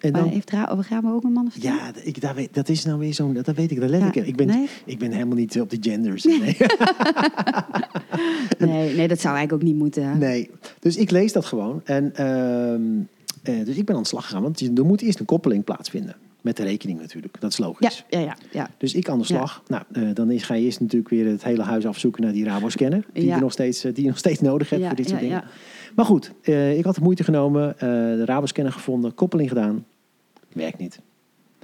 [0.00, 1.72] En Maar dan, heeft Ra Rabo ook een mannenstem?
[1.72, 4.06] ja, ik, daar weet, dat is nou weer zo'n, dat weet ik, dat let Ja,
[4.06, 4.26] ik.
[4.26, 4.68] Ik ben, nee?
[4.84, 6.24] ik ben helemaal niet op de genders.
[6.34, 6.56] Nee.
[8.58, 10.18] Nee, nee, dat zou eigenlijk ook niet moeten.
[10.18, 10.50] nee.
[10.80, 11.80] Dus ik lees dat gewoon.
[11.84, 12.82] En, ehm,
[13.44, 16.16] eh, dus ik ben aan de slag gegaan, want er moet eerst een koppeling plaatsvinden.
[16.40, 18.04] Met de rekening natuurlijk, dat is logisch.
[18.08, 18.36] ja, ja.
[18.52, 18.70] ja.
[18.78, 19.62] Dus ik aan de slag.
[19.66, 22.44] Nou, eh, dan is, ga je eerst natuurlijk weer het hele huis afzoeken naar die
[22.44, 23.04] Rabo-scanner.
[23.12, 23.34] Die, Ja.
[23.34, 25.42] je nog steeds, eh, die je nog steeds nodig hebt voor dit soort ja, dingen.
[25.42, 25.50] ja.
[25.94, 26.32] Maar goed,
[26.76, 27.74] ik had de moeite genomen.
[27.78, 29.84] de Rabo-scanner gevonden, koppeling gedaan.
[30.52, 31.00] Werkt niet.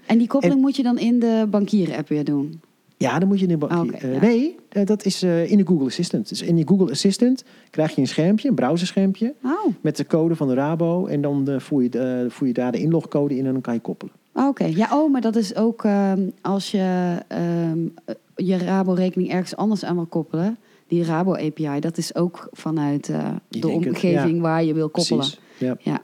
[0.07, 2.61] En die koppeling moet je dan in de bankier-app weer doen?
[3.03, 4.21] Ja, dan moet je in de eh, ja.
[4.21, 6.29] Nee, eh, dat is eh, in de Google Assistant.
[6.29, 9.35] Dus in die Google Assistant krijg je een schermpje, een browserschermpje.
[9.43, 11.07] Oh, Met de code van de Rabo.
[11.07, 14.15] En dan voer, je, voer je daar de inlogcode in en dan kan je koppelen.
[14.33, 14.65] oké.
[14.65, 19.85] Ja, oh, maar dat is ook ehm, als je ehm, eh, je Rabo-rekening ergens anders
[19.85, 20.59] aan wil koppelen.
[20.87, 24.41] Die Rabo-API, dat is ook vanuit de het, omgeving ja.
[24.41, 25.19] waar je wil koppelen.
[25.19, 25.41] Precies.
[25.59, 25.77] Ja.
[25.79, 26.03] Ja.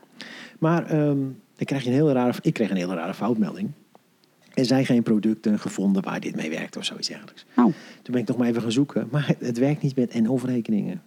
[0.58, 1.18] Maar ehm,
[1.56, 3.70] dan krijg je een hele rare, ik kreeg een hele rare foutmelding.
[4.56, 7.46] Er zijn geen producten gevonden waar dit mee werkt of zoiets dergelijks.
[7.56, 7.64] Oh.
[7.64, 7.74] Toen
[8.12, 9.08] ben ik nog maar even gaan zoeken.
[9.10, 11.02] Maar het, het werkt niet met NO-rekeningen.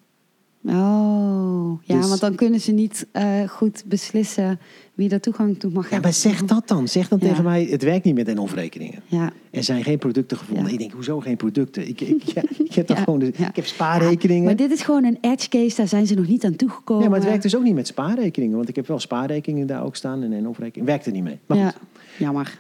[0.66, 4.60] Oh, ja, Dus- want dan kunnen ze niet eh, goed beslissen
[4.94, 6.10] wie daar toegang toe mag Ja, hebben.
[6.10, 6.88] maar zeg dat dan.
[6.88, 7.28] Zeg dan Ja.
[7.28, 9.02] tegen mij, het werkt niet met NO-rekeningen.
[9.08, 10.66] Ja, Er zijn geen producten gevonden.
[10.66, 10.72] Ja.
[10.72, 11.88] Ik denk, hoezo geen producten?
[11.88, 13.48] Ik, ik, ja, ik heb, toch Ja, gewoon ja.
[13.50, 14.44] ik heb spaarrekeningen.
[14.44, 17.04] maar dit is gewoon een edge case, daar zijn ze nog niet aan toegekomen.
[17.04, 18.56] Ja, maar het werkt dus ook niet met spaarrekeningen.
[18.58, 20.86] Want ik heb wel spaarrekeningen daar ook staan en NO-rekeningen.
[20.86, 21.40] Werkt er niet mee.
[21.46, 21.82] Maar ja, goed.
[22.18, 22.60] jammer.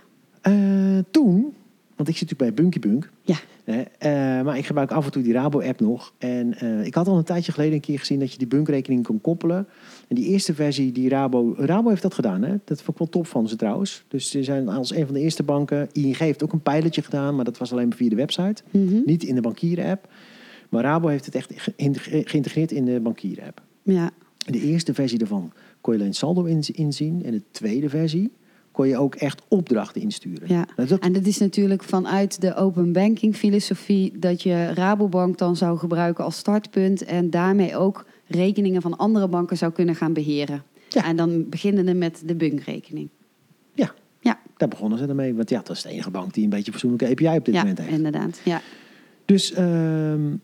[0.54, 1.54] Eh, toen,
[1.96, 3.10] want ik zit natuurlijk bij Bunky Bunk.
[3.22, 3.38] Ja,
[3.98, 4.12] eh,
[4.46, 6.14] maar ik gebruik af en toe die Rabo-app nog.
[6.18, 9.04] En eh, ik had al een tijdje geleden een keer gezien dat je die bunkrekening
[9.04, 9.68] kon koppelen.
[10.08, 11.54] En die eerste versie, die Rabo...
[11.58, 12.56] Rabo heeft dat gedaan, hè?
[12.66, 14.04] Dat vond ik wel top van ze trouwens.
[14.08, 15.88] Dus ze zijn als een van de eerste banken...
[15.92, 18.64] ING heeft ook een pijletje gedaan, maar dat was alleen via de website.
[18.72, 19.02] Mhm.
[19.06, 20.08] Niet in de bankieren-app.
[20.70, 23.62] Maar Rabo heeft het echt ge- ge- geïntegreerd in de bankieren-app.
[23.84, 27.24] ja, De eerste versie daarvan kon je alleen saldo inz- inzien.
[27.26, 28.32] En de tweede versie
[28.80, 30.48] kon je ook echt opdrachten insturen.
[30.48, 30.68] ja.
[30.76, 35.78] Dat, En dat is natuurlijk vanuit de open banking filosofie dat je Rabobank dan zou
[35.78, 40.64] gebruiken als startpunt en daarmee ook rekeningen van andere banken zou kunnen gaan beheren.
[40.90, 41.06] Ja.
[41.06, 43.10] En dan beginnende met de bunkrekening.
[43.74, 45.36] ja, Ja, daar begonnen ze ermee.
[45.36, 47.60] Want ja, dat is de enige bank die een beetje fatsoenlijke API op dit ja
[47.62, 47.92] moment heeft.
[47.92, 48.40] inderdaad.
[48.44, 48.62] Ja.
[49.26, 50.36] Dus ehm,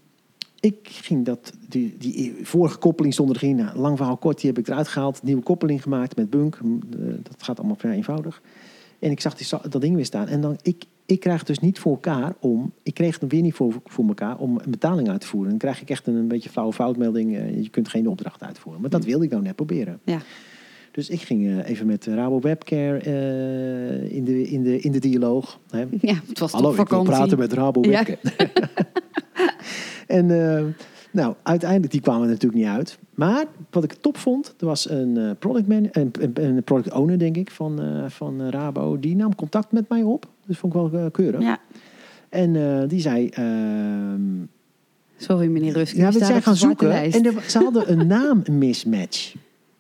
[0.60, 3.56] ik ging dat, die, die vorige koppeling stond er in.
[3.56, 5.24] Nou, lang verhaal kort, die heb ik eruit gehaald.
[5.24, 6.56] Nieuwe koppeling gemaakt met Bunk.
[6.56, 8.42] Eh, dat gaat allemaal vrij eenvoudig.
[9.00, 10.28] En ik zag die, dat ding weer staan.
[10.28, 12.74] En dan, ik, ik krijg dus niet voor elkaar om...
[12.84, 15.50] Ik kreeg het weer niet voor, voor elkaar om een betaling uit te voeren.
[15.50, 17.38] Dan krijg ik echt een, een beetje flauwe foutmelding.
[17.38, 18.82] eh, je kunt geen opdracht uitvoeren.
[18.82, 20.00] Maar dat wilde ik nou net proberen.
[20.04, 20.20] Ja.
[20.96, 25.00] Dus ik ging eh, even met Rabo Webcare eh, in, de, in, de, in de
[25.00, 25.60] dialoog.
[25.70, 25.86] Hè.
[26.02, 28.04] ja, het was Hallo, toch ik wil praten met Rabo Ja.
[28.04, 28.50] Webcare.
[30.08, 30.64] en eh,
[31.12, 32.98] nou, uiteindelijk, die kwamen er natuurlijk niet uit.
[33.14, 37.20] Maar wat ik top vond, er was een eh, product, man, een, een, product owner,
[37.20, 39.00] denk ik, van, eh, van eh, Rabo.
[39.00, 40.28] Die nam contact met mij op.
[40.46, 41.42] Dus vond ik wel eh, keurig.
[41.42, 41.60] Ja.
[42.30, 43.28] En eh, die zei...
[43.28, 44.22] ehm,
[45.18, 46.92] Sorry meneer Rusk, ja, we zijn gaan zoeken.
[46.92, 47.12] En
[47.48, 49.34] ze hadden een naam mismatch.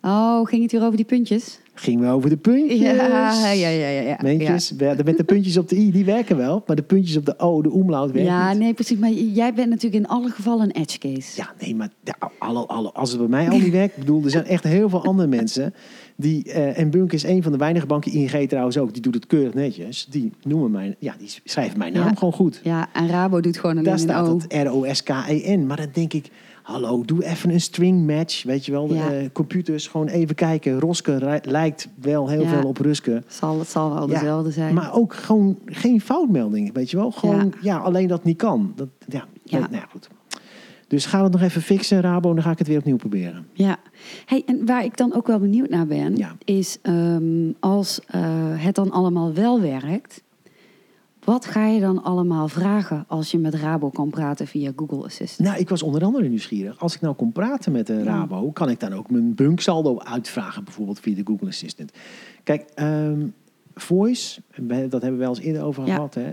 [0.08, 1.60] Oh, ging het hier over die puntjes?
[1.74, 2.80] Gingen we over de puntjes.
[2.80, 4.02] Ja, ja, ja, ja.
[4.02, 4.16] ja.
[4.16, 4.74] Puntjes.
[4.78, 4.96] Ja.
[5.06, 6.64] Met de puntjes op de i, die werken wel.
[6.68, 8.60] Maar de puntjes op de o, de omlaut werken Ja, niet.
[8.60, 8.98] nee, precies.
[8.98, 11.42] Maar jij bent natuurlijk in alle gevallen een edge case.
[11.42, 14.24] Ja, nee, maar ja, alle, alle, als het bij mij al niet werkt, ik bedoel,
[14.24, 15.74] er zijn echt heel veel andere mensen
[16.16, 19.14] die, eh, en Bunk is een van de weinige banken, ING trouwens ook, die doet
[19.16, 20.06] het keurig netjes.
[20.10, 22.14] Die noemen mijn, ja, die schrijven mijn naam Ja.
[22.16, 22.60] gewoon goed.
[22.64, 24.38] Ja, en Rabo doet gewoon alleen Daar een staat O.
[24.38, 25.66] het R-O-S-K-E-N.
[25.66, 26.30] Maar dan denk ik,
[26.66, 28.44] hallo, doe even een string match.
[28.44, 29.12] Weet je wel, de, Ja.
[29.12, 30.80] eh, computers, gewoon even kijken.
[30.80, 32.48] Roske lijkt wel heel Ja.
[32.48, 33.24] veel op Ruske.
[33.28, 34.74] Zal, het zal wel dezelfde zijn.
[34.74, 37.12] Maar ook gewoon geen foutmelding, weet je wel.
[37.12, 38.74] Gewoon, ja, alleen dat niet kan.
[38.76, 39.60] Dat, ja, Ja.
[39.60, 40.08] Nou, ja, goed.
[40.88, 43.48] Dus ga het nog even fixen, Rabo, en dan ga ik het weer opnieuw proberen.
[43.54, 43.78] Ja,
[44.26, 46.36] hey, en waar ik dan ook wel benieuwd naar ben, Ja.
[46.44, 48.22] is ehm, als eh,
[48.56, 50.24] het dan allemaal wel werkt,
[51.26, 55.48] wat ga je dan allemaal vragen als je met Rabo kan praten via Google Assistant?
[55.50, 56.80] Nou, ik was onder andere nieuwsgierig.
[56.80, 60.64] Als ik nou kon praten met de Rabo, kan ik dan ook mijn bunksaldo uitvragen,
[60.64, 61.92] bijvoorbeeld via de Google Assistant.
[62.44, 63.28] Kijk, ehm,
[63.76, 65.94] voice, dat hebben we wel eens eerder over Ja.
[65.96, 66.14] gehad.
[66.14, 66.32] Hè?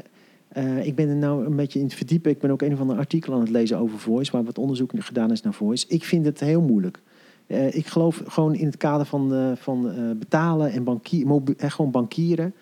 [0.48, 2.30] Eh, ik ben er nou een beetje in het verdiepen.
[2.30, 4.92] Ik ben ook een of ander artikel aan het lezen over voice, waar wat onderzoek
[4.96, 5.84] gedaan is naar voice.
[5.88, 7.00] Ik vind het heel moeilijk.
[7.46, 11.26] Eh, ik geloof gewoon in het kader van, eh, van eh, betalen en bankier,
[11.56, 12.54] eh, gewoon bankieren,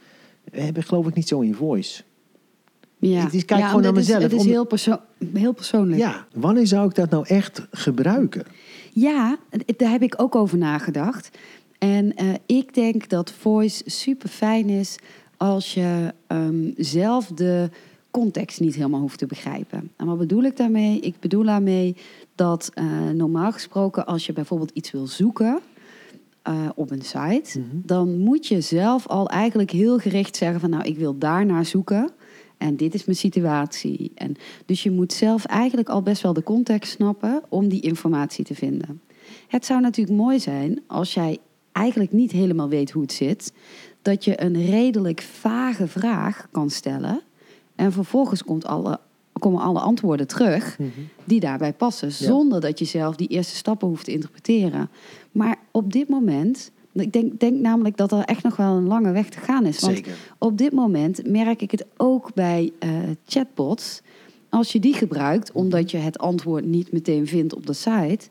[0.52, 2.02] eh, heb ik geloof ik niet zo in voice.
[3.00, 4.32] Ja, Het is- kijk gewoon omdat naar het is- mezelf.
[4.32, 5.00] Het is, heel, perso-
[5.32, 6.00] heel persoonlijk.
[6.00, 8.44] Ja, wanneer zou ik dat nou echt gebruiken?
[8.92, 9.38] Ja,
[9.76, 11.30] daar heb ik ook over nagedacht.
[11.78, 14.96] En eh, ik denk dat voice super fijn is
[15.36, 17.70] als je ehm, zelf de
[18.10, 19.90] context niet helemaal hoeft te begrijpen.
[19.96, 21.00] En wat bedoel ik daarmee?
[21.00, 21.96] Ik bedoel daarmee
[22.34, 22.84] dat eh,
[23.14, 25.58] normaal gesproken als je bijvoorbeeld iets wil zoeken
[26.42, 27.66] eh, op een site, Mhm.
[27.72, 32.10] dan moet je zelf al eigenlijk heel gericht zeggen van nou ik wil daarnaar zoeken.
[32.60, 34.12] En dit is mijn situatie.
[34.14, 38.44] En dus je moet zelf eigenlijk al best wel de context snappen om die informatie
[38.44, 39.00] te vinden.
[39.48, 41.38] Het zou natuurlijk mooi zijn als jij
[41.72, 43.52] eigenlijk niet helemaal weet hoe het zit,
[44.02, 47.20] dat je een redelijk vage vraag kan stellen.
[47.74, 49.00] En vervolgens komt alle,
[49.32, 50.78] komen alle antwoorden terug
[51.24, 54.90] die daarbij passen, zonder dat je zelf die eerste stappen hoeft te interpreteren.
[55.32, 59.12] Maar op dit moment, ik denk, denk namelijk dat er echt nog wel een lange
[59.12, 59.80] weg te gaan is.
[59.80, 60.16] Want Zeker.
[60.38, 62.90] op dit moment merk ik het ook bij eh,
[63.26, 64.00] chatbots.
[64.48, 68.28] Als je die gebruikt, omdat je het antwoord niet meteen vindt op de site.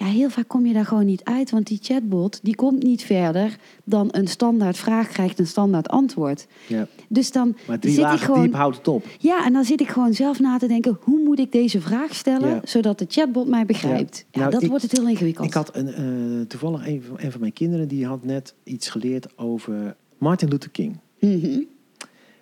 [0.00, 1.50] Ja, heel vaak kom je daar gewoon niet uit.
[1.50, 6.46] Want die chatbot die komt niet verder dan een standaard vraag krijgt een standaard antwoord.
[6.66, 6.86] Ja.
[7.08, 8.42] Dus dan Maar drie zit ik gewoon.
[8.42, 9.04] diep houdt het op.
[9.18, 12.14] Ja, en dan zit ik gewoon zelf na te denken: hoe moet ik deze vraag
[12.14, 12.60] stellen Ja.
[12.64, 14.16] zodat de chatbot mij begrijpt?
[14.16, 14.24] Ja.
[14.30, 15.46] Ja, Nou, dat ik- wordt het heel ingewikkeld.
[15.46, 18.88] Ik had een, eh, toevallig een van, een van mijn kinderen die had net iets
[18.88, 20.98] geleerd over Martin Luther King.
[21.18, 21.60] Mhm.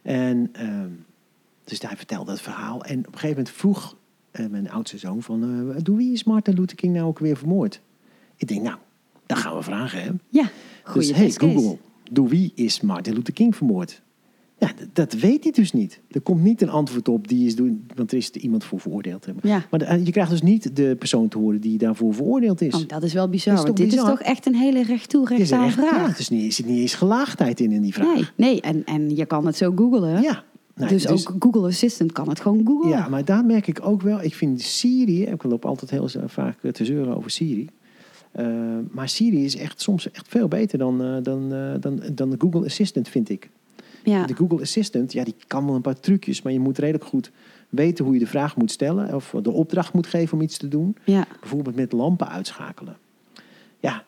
[0.03, 0.89] En ehm,
[1.65, 2.85] dus hij vertelde het verhaal.
[2.85, 3.97] En op een gegeven moment vroeg
[4.51, 5.43] mijn oudste zoon van...
[5.77, 7.81] eh, door wie is Martin Luther King nou ook weer vermoord?
[8.37, 8.77] Ik denk, nou,
[9.27, 10.11] dat gaan we vragen, hè?
[10.29, 10.51] Ja,
[10.85, 11.31] goede dus hey.
[11.31, 11.77] Google,
[12.13, 14.03] door wie is Martin Luther King vermoord?
[14.59, 16.01] Ja, dat weet hij dus niet.
[16.11, 18.81] Er komt niet een antwoord op, die is door, want er is er iemand voor
[18.81, 19.25] veroordeeld.
[19.27, 19.49] Hebben.
[19.51, 19.65] Ja.
[19.71, 22.75] Maar de- je krijgt dus niet de persoon te horen die daarvoor veroordeeld is.
[22.75, 23.55] Oh, dat is wel bizar.
[23.55, 24.05] Is want dit bizar?
[24.05, 26.09] is toch echt een hele recht toe, recht aan vraag.
[26.11, 28.15] Ja, dus niet, er zit niet eens gelaagdheid in in die vraag.
[28.15, 30.23] Nee, nee en, en je kan het zo googlen.
[30.23, 30.45] Ja.
[30.79, 32.89] Nou, dus, ook Google Assistant kan het gewoon googlen.
[32.89, 34.23] Ja, maar daar merk ik ook wel.
[34.23, 37.69] Ik vind Siri, ik loop altijd heel vaak eh, te zeuren over Siri.
[38.33, 38.47] Eh,
[38.91, 41.49] maar Siri is echt soms echt veel beter dan, eh, dan,
[41.81, 43.51] dan, dan de Google Assistant, vind ik.
[44.05, 44.27] Ja.
[44.27, 47.31] De Google Assistant, ja, die kan wel een paar trucjes, maar je moet redelijk goed
[47.69, 50.69] weten hoe je de vraag moet stellen of de opdracht moet geven om iets te
[50.69, 50.97] doen.
[51.05, 51.27] ja.
[51.41, 52.97] Bijvoorbeeld met lampen uitschakelen.
[53.81, 54.05] Ja,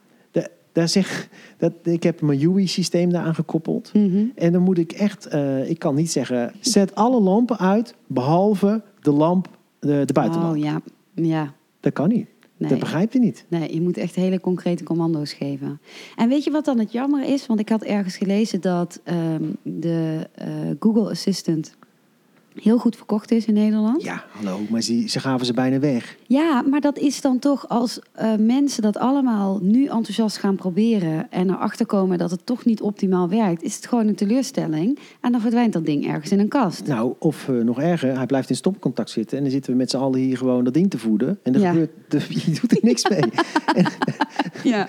[0.81, 3.90] daar zeg, dat, ik heb mijn UI-systeem daaraan gekoppeld.
[3.95, 4.25] Mhm.
[4.35, 8.83] En dan moet ik echt, eh, ik kan niet zeggen, zet alle lampen uit, behalve
[9.01, 10.57] de lamp, de, de buitenlamp.
[10.57, 10.81] Oh ja,
[11.14, 11.55] ja.
[11.81, 12.27] Dat kan niet.
[12.57, 12.71] Nee.
[12.71, 13.45] Dat begrijpt hij niet.
[13.49, 15.81] Nee, je moet echt hele concrete commando's geven.
[16.16, 17.47] En weet je wat dan het jammer is?
[17.47, 20.47] Want ik had ergens gelezen dat ehm, de eh,
[20.81, 21.77] Google Assistant
[22.55, 24.03] heel goed verkocht is in Nederland.
[24.03, 26.17] Ja, hallo, maar ze, ze gaven ze bijna weg.
[26.27, 31.31] Ja, maar dat is dan toch als eh, mensen dat allemaal nu enthousiast gaan proberen
[31.31, 34.99] en erachter komen dat het toch niet optimaal werkt, is het gewoon een teleurstelling.
[35.21, 36.87] En dan verdwijnt dat ding ergens in een kast.
[36.87, 39.37] Nou, of eh, nog erger, hij blijft in stopcontact zitten.
[39.37, 41.39] En dan zitten we met z'n allen hier gewoon dat ding te voeden.
[41.43, 41.71] En er Ja.
[41.73, 41.91] gebeurt,
[42.29, 43.21] je doet er niks mee.
[44.63, 44.89] Ja.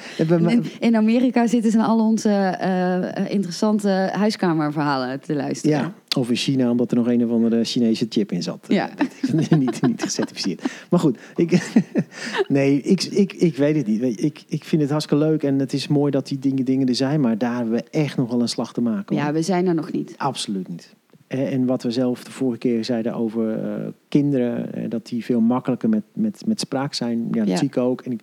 [0.80, 5.78] in Amerika zitten ze naar al onze eh, interessante huiskamerverhalen te luisteren.
[5.78, 8.66] ja, of in China, omdat er nog een of andere Chinese chip in zat.
[8.68, 8.90] Ja.
[9.58, 10.62] Niet, niet gecertificeerd.
[10.90, 11.72] Maar goed, ik,
[12.48, 14.24] nee, ik, ik, ik weet het niet.
[14.24, 16.96] Ik, ik vind het hartstikke leuk en het is mooi dat die dingen, dingen er
[16.96, 17.22] zijn.
[17.22, 19.16] Maar daar hebben we echt nog wel een slag te maken.
[19.16, 19.26] hoor.
[19.26, 20.14] Ja, we zijn er nog niet.
[20.18, 20.96] Absoluut niet.
[21.28, 25.40] En wat we zelf de vorige keer zeiden over eh, kinderen, eh, dat die veel
[25.42, 27.28] makkelijker met, met, met spraak zijn.
[27.32, 27.58] Ja, dat Ja.
[27.58, 28.02] zie ik ook.
[28.02, 28.22] En ik,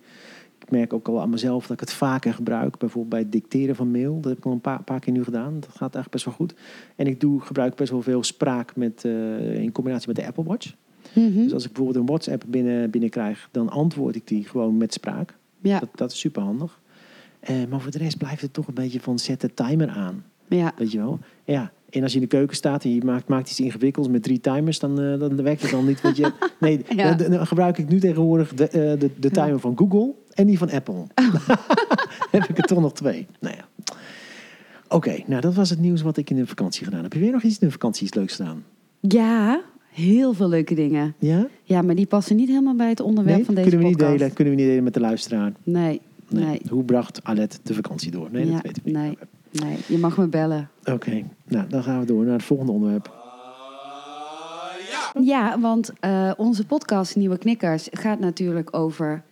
[0.71, 2.77] ik merk ook al aan mezelf dat ik het vaker gebruik.
[2.77, 4.15] Bijvoorbeeld bij het dicteren van mail.
[4.19, 5.53] Dat heb ik al een paar, paar keer nu gedaan.
[5.53, 6.53] Dat gaat eigenlijk best wel goed.
[6.95, 10.43] En ik doe, gebruik best wel veel spraak met, eh, in combinatie met de Apple
[10.43, 10.73] Watch.
[11.13, 11.33] Mhm.
[11.43, 15.35] Dus als ik bijvoorbeeld een WhatsApp binnen, binnenkrijg, dan antwoord ik die gewoon met spraak.
[15.61, 16.79] Ja, Dat, dat is super handig.
[17.39, 20.23] Eh, maar voor de rest blijft het toch een beetje van zet de timer aan.
[20.47, 20.71] ja.
[20.77, 21.19] Weet je wel?
[21.43, 21.71] Ja.
[21.89, 24.39] En als je in de keuken staat en je maakt, maakt iets ingewikkelds met drie
[24.39, 26.01] timers, dan, eh, dan werkt het dan niet.
[26.15, 27.13] Je, nee, Ja.
[27.13, 30.69] dan, dan gebruik ik nu tegenwoordig de, de, de timer van Google en die van
[30.71, 31.03] Apple.
[32.31, 33.27] heb ik er toch nog twee.
[33.39, 33.93] Nou ja.
[34.87, 37.11] Oké, nou dat was het nieuws wat ik in de vakantie gedaan heb.
[37.11, 38.63] Heb je weer nog iets in de vakantie iets leuks gedaan?
[38.99, 41.13] ja, heel veel leuke dingen.
[41.19, 41.47] Ja?
[41.63, 43.45] Ja, maar die passen niet helemaal bij het onderwerp Nee?
[43.45, 44.33] van deze kunnen we niet delen?
[44.33, 45.51] Kunnen we niet delen met de luisteraar?
[45.63, 46.43] Nee, Nee.
[46.45, 46.61] nee.
[46.69, 48.27] Hoe bracht Alet de vakantie door?
[48.31, 48.97] Nee, Ja, dat weten we niet.
[48.99, 49.17] nee.
[49.51, 50.69] Nee, je mag me bellen.
[50.85, 53.17] Oké, nou dan gaan we door naar het volgende onderwerp.
[55.21, 59.23] Ja, want eh, onze podcast Nieuwe Knikkers gaat natuurlijk over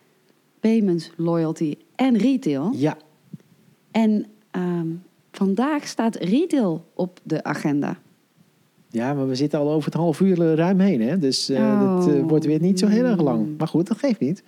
[0.60, 2.72] payments, loyalty en retail.
[2.76, 2.98] Ja,
[3.92, 4.88] En ehm,
[5.32, 7.98] vandaag staat retail op de agenda.
[8.90, 11.18] Ja, maar we zitten al over het half uur eh, ruim heen, hè?
[11.18, 13.46] Dus eh het eh, wordt weer niet zo heel erg lang.
[13.46, 13.56] Mm.
[13.58, 14.44] Maar goed, dat geeft niet.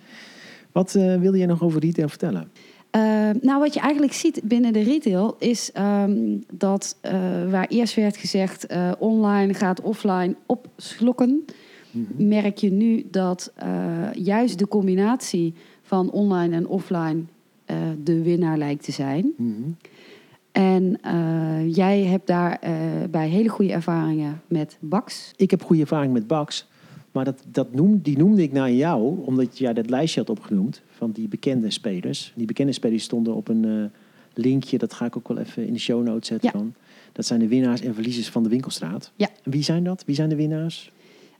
[0.72, 2.50] Wat eh, wilde je nog over retail vertellen?
[2.90, 3.00] Eh,
[3.40, 6.96] nou, wat je eigenlijk ziet binnen de retail is ehm, dat
[7.50, 8.66] waar eerst werd gezegd
[8.98, 11.44] online gaat offline opslokken,
[12.16, 13.52] merk je nu dat
[14.12, 15.54] juist de combinatie
[15.90, 17.22] van online en offline
[17.64, 19.32] eh, de winnaar lijkt te zijn.
[19.36, 19.50] Mhm.
[20.52, 22.72] En eh, jij hebt daar eh,
[23.10, 25.32] bij hele goede ervaringen met Bax.
[25.36, 26.68] Ik heb goede ervaring met Bax.
[27.12, 30.82] Maar dat, dat noem, die noemde ik naar jou, omdat jij dat lijstje had opgenoemd
[30.90, 32.32] van die bekende spelers.
[32.36, 33.90] Die bekende spelers stonden op een
[34.34, 36.50] linkje, dat ga ik ook wel even in de show notes zetten.
[36.52, 36.58] Ja.
[36.58, 36.74] Van.
[37.12, 39.12] Dat zijn de winnaars en verliezers van de winkelstraat.
[39.16, 39.28] Ja.
[39.42, 40.02] En wie zijn dat?
[40.06, 40.92] Wie zijn de winnaars?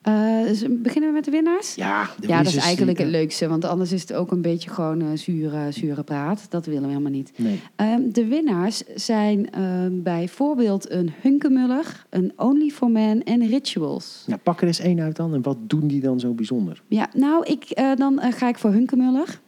[0.02, 1.74] Eh, dus beginnen we met de winnaars?
[1.74, 3.48] Ja, de Ja, dat is eigenlijk het leukste.
[3.48, 6.46] Want anders is het ook een beetje gewoon eh, zure, zure praat.
[6.48, 7.32] Dat willen we helemaal niet.
[7.36, 7.60] Nee.
[7.76, 14.24] Ehm, de winnaars zijn ehm, bijvoorbeeld een Hunkemuller, een Only for Men en Rituals.
[14.26, 15.34] Nou, pak er eens één uit dan.
[15.34, 16.82] En wat doen die dan zo bijzonder?
[16.88, 19.40] Ja, nou, ik, eh, dan ga ik voor Hunkemuller.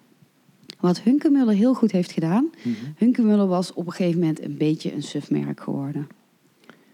[0.81, 2.51] Wat Hunkemuller heel goed heeft gedaan.
[2.63, 2.75] Mhm.
[2.97, 6.07] Hunkemuller was op een gegeven moment een beetje een sufmerk geworden.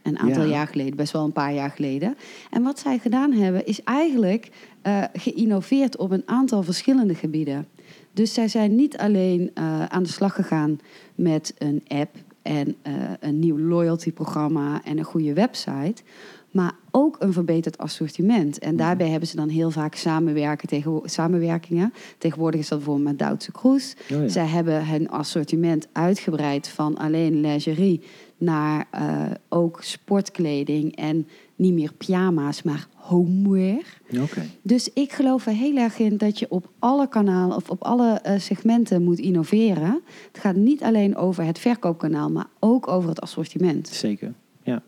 [0.08, 0.48] Een aantal Ja.
[0.50, 2.16] jaar geleden, best wel een paar jaar geleden.
[2.50, 4.50] En wat zij gedaan hebben, is eigenlijk
[4.82, 7.66] eh, geïnnoveerd op een aantal verschillende gebieden.
[8.12, 10.80] Dus zij zijn niet alleen eh, aan de slag gegaan
[11.14, 16.02] met een app en eh, een nieuw loyalty-programma en een goede website,
[16.50, 18.58] maar ook een verbeterd assortiment.
[18.58, 21.92] En daarbij hebben ze dan heel vaak samenwerken tegen, samenwerkingen.
[22.18, 23.94] Tegenwoordig is dat bijvoorbeeld met Duitse Kroes.
[24.12, 24.28] Oh ja.
[24.28, 28.02] Zij hebben hun assortiment uitgebreid van alleen lingerie
[28.38, 34.00] naar eh, ook sportkleding en niet meer pyjama's, maar homewear.
[34.22, 34.42] Oké.
[34.62, 38.12] Dus ik geloof er heel erg in dat je op alle kanalen of op alle
[38.12, 40.00] eh, segmenten moet innoveren.
[40.32, 43.88] Het gaat niet alleen over het verkoopkanaal, maar ook over het assortiment.
[43.88, 44.82] Zeker, ja.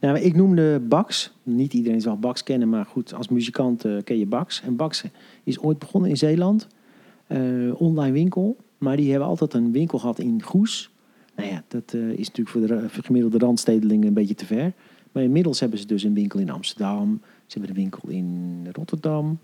[0.00, 1.32] Nou, ik noemde Bax.
[1.42, 4.62] Niet iedereen zal Bax kennen, maar goed, als muzikant eh, ken je Bax.
[4.62, 5.04] En Bax
[5.44, 6.66] is ooit begonnen in Zeeland.
[7.74, 8.56] online winkel.
[8.78, 10.93] Maar die hebben altijd een winkel gehad in Goes.
[11.36, 14.72] Nou ja, dat eh, is natuurlijk voor de voor gemiddelde randstedelingen een beetje te ver.
[15.12, 17.20] Maar inmiddels hebben ze dus een winkel in Amsterdam.
[17.46, 19.38] Ze hebben een winkel in Rotterdam.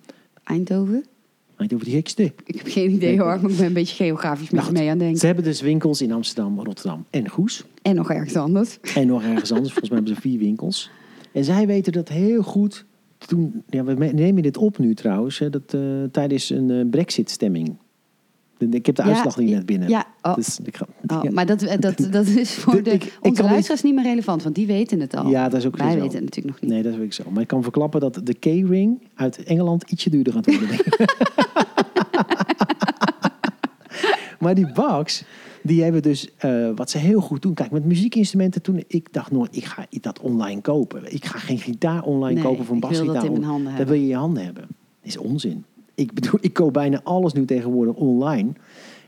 [0.45, 1.05] Eindhoven?
[1.57, 2.23] Over die gekste?
[2.45, 5.19] Ik heb geen idee hoor, maar ik ben een beetje geografisch Nou mee aan denken.
[5.19, 7.65] Ze hebben dus winkels in Amsterdam, Rotterdam en Goes.
[7.83, 8.79] En nog ergens anders.
[8.95, 9.69] En nog ergens anders.
[9.73, 10.91] Volgens mij hebben ze vier winkels.
[11.33, 12.85] En zij weten dat heel goed.
[13.19, 15.39] Toen, ja, we me- nemen dit op nu trouwens.
[15.39, 15.81] Hè, dat, eh,
[16.13, 17.67] tijdens een eh, Brexit-stemming.
[17.67, 17.75] De-
[18.71, 19.89] Ik heb de Ja, uitslag niet net binnen.
[19.89, 21.31] Ja, oh, Dus ik ga, oh, ja.
[21.31, 24.67] maar dat, dat, dat is voor De- ik- onze luisteraars niet meer relevant, want die
[24.67, 25.29] weten het al.
[25.29, 25.99] Ja, dat is ook Wij zo.
[26.01, 26.71] weten het natuurlijk nog niet.
[26.71, 27.31] Nee, dat weet ik zo.
[27.31, 30.69] Maar ik kan verklappen dat de K-ring uit Engeland ietsje duurder gaat worden.
[34.41, 35.25] maar die Box,
[35.63, 37.55] die hebben dus, eh, wat ze heel goed doen.
[37.55, 41.13] Kijk, met muziekinstrumenten toen, ik dacht nooit, ik ga dat online kopen.
[41.15, 43.15] Ik ga geen gitaar online Nee, kopen van basgitaar.
[43.15, 44.67] dat Dat wil je in je handen hebben.
[44.69, 45.65] Dat is onzin.
[46.01, 48.53] Ik bedoel, ik koop bijna alles nu tegenwoordig online.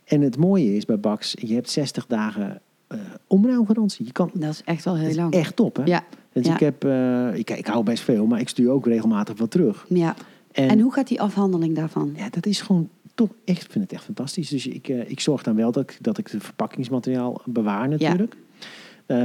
[0.05, 4.07] En het mooie is bij Bax, je hebt 60 dagen eh omruilgarantie.
[4.07, 5.33] Je kan, Dat is echt wel heel lang.
[5.35, 5.83] echt top, hè?
[5.85, 6.53] Ja, Dus Ja.
[6.55, 9.87] ik, heb, eh, ik, ik hou best veel, maar ik stuur ook regelmatig wat terug.
[9.89, 10.15] ja.
[10.53, 12.13] En, En hoe gaat die afhandeling daarvan?
[12.17, 14.49] ja, dat is gewoon toch echt, ik vind het echt fantastisch.
[14.49, 18.37] Dus ik, eh, ik zorg dan wel dat ik, dat ik het verpakkingsmateriaal bewaar natuurlijk.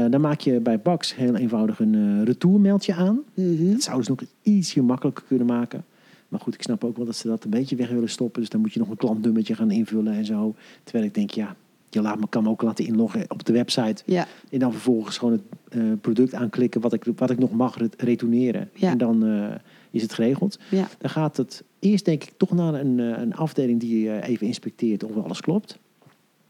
[0.09, 3.19] Dan maak je bij Bax heel eenvoudig een eh retourmeldje aan.
[3.33, 3.71] Mhm.
[3.71, 5.85] Dat zouden ze nog ietsje makkelijker kunnen maken.
[6.27, 8.41] Maar goed, ik snap ook wel dat ze dat een beetje weg willen stoppen.
[8.41, 10.55] Dus dan moet je nog een klantnummertje gaan invullen en zo.
[10.83, 11.55] Terwijl ik denk, ja,
[11.89, 14.03] je laat me, kan me ook laten inloggen op de website.
[14.05, 17.77] Ja, En dan vervolgens gewoon het eh, product aanklikken wat ik, wat ik nog mag
[17.77, 18.69] re- retourneren.
[18.73, 18.91] Ja.
[18.91, 19.55] En dan eh,
[19.91, 20.59] is het geregeld.
[20.71, 24.29] ja, Dan gaat het eerst denk ik toch naar een, eh, een afdeling die eh,
[24.29, 25.79] even inspecteert of alles klopt.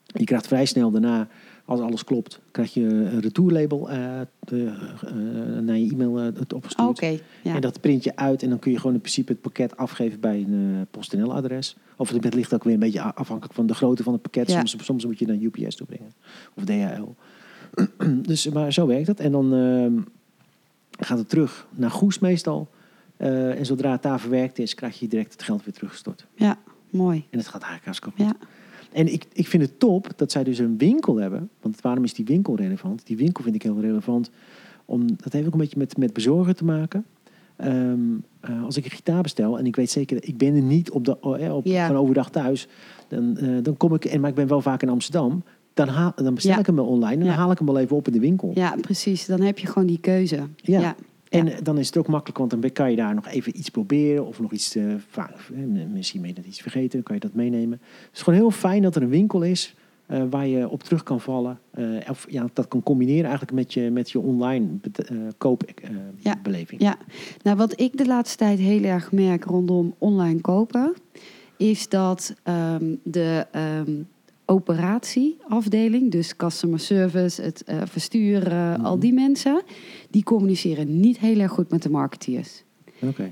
[0.04, 1.28] Je krijgt vrij snel daarna,
[1.68, 3.98] als alles klopt, krijg je een retourlabel eh,
[5.62, 6.90] naar je e-mail eh, het opgestuurd.
[6.90, 7.20] oké.
[7.44, 7.56] Ja.
[7.56, 10.20] En dat print je uit en dan kun je gewoon in principe het pakket afgeven
[10.20, 11.76] bij een PostNL-adres.
[11.98, 14.52] Of het ligt ook weer een beetje afhankelijk van de grootte van het pakket.
[14.52, 14.66] Ja.
[14.66, 16.14] Soms, soms moet je naar UPS toe brengen.
[16.54, 17.14] Of DHL.
[18.30, 19.20] dus, maar zo werkt het.
[19.20, 19.94] En dan ehm,
[21.06, 22.70] gaat het terug naar Goes meestal.
[23.18, 26.26] En zodra het daar verwerkt is, krijg je direct het geld weer teruggestort.
[26.36, 26.58] ja,
[26.90, 27.26] mooi.
[27.30, 28.36] En het gaat eigenlijk hartstikke goed.
[28.40, 28.48] Ja,
[28.92, 31.50] En ik, ik vind het top dat zij dus een winkel hebben.
[31.62, 33.06] Want waarom is die winkel relevant?
[33.06, 34.30] Die winkel vind ik heel relevant.
[34.86, 37.06] Om, dat heeft ook een beetje met, met bezorgen te maken.
[37.56, 38.00] Ehm,
[38.40, 41.06] eh, als ik een gitaar bestel en ik weet zeker, ik ben er niet op
[41.06, 41.88] de, oh, eh, op, Ja.
[41.88, 42.68] van overdag thuis.
[43.08, 45.44] Dan, eh, dan kom ik, en, maar ik ben wel vaak in Amsterdam.
[45.74, 46.60] Dan, haal, dan bestel Ja.
[46.60, 47.34] ik hem online en dan Ja.
[47.36, 48.52] haal ik hem wel even op in de winkel.
[48.54, 49.26] ja, precies.
[49.26, 50.40] Dan heb je gewoon die keuze.
[50.56, 50.96] Ja.
[51.30, 51.62] En Ja.
[51.62, 54.26] dan is het ook makkelijk, want dan kan je daar nog even iets proberen.
[54.26, 54.84] Of nog iets, eh,
[55.94, 57.80] misschien ben je net iets vergeten, dan kan je dat meenemen.
[57.82, 59.76] Het is gewoon heel fijn dat er een winkel is
[60.06, 61.60] eh, waar je op terug kan vallen.
[61.72, 65.18] eh, of ja, dat kan combineren eigenlijk met je, met je online eh,
[66.20, 66.34] Ja.
[66.34, 66.82] koopbeleving.
[66.82, 66.98] Ja,
[67.44, 70.94] nou wat ik de laatste tijd heel erg merk rondom online kopen,
[71.58, 73.92] is dat ehm, de ehm,
[74.48, 79.62] operatieafdeling, dus customer service, het eh, versturen, al die mensen,
[80.10, 82.64] die communiceren niet heel erg goed met de marketeers.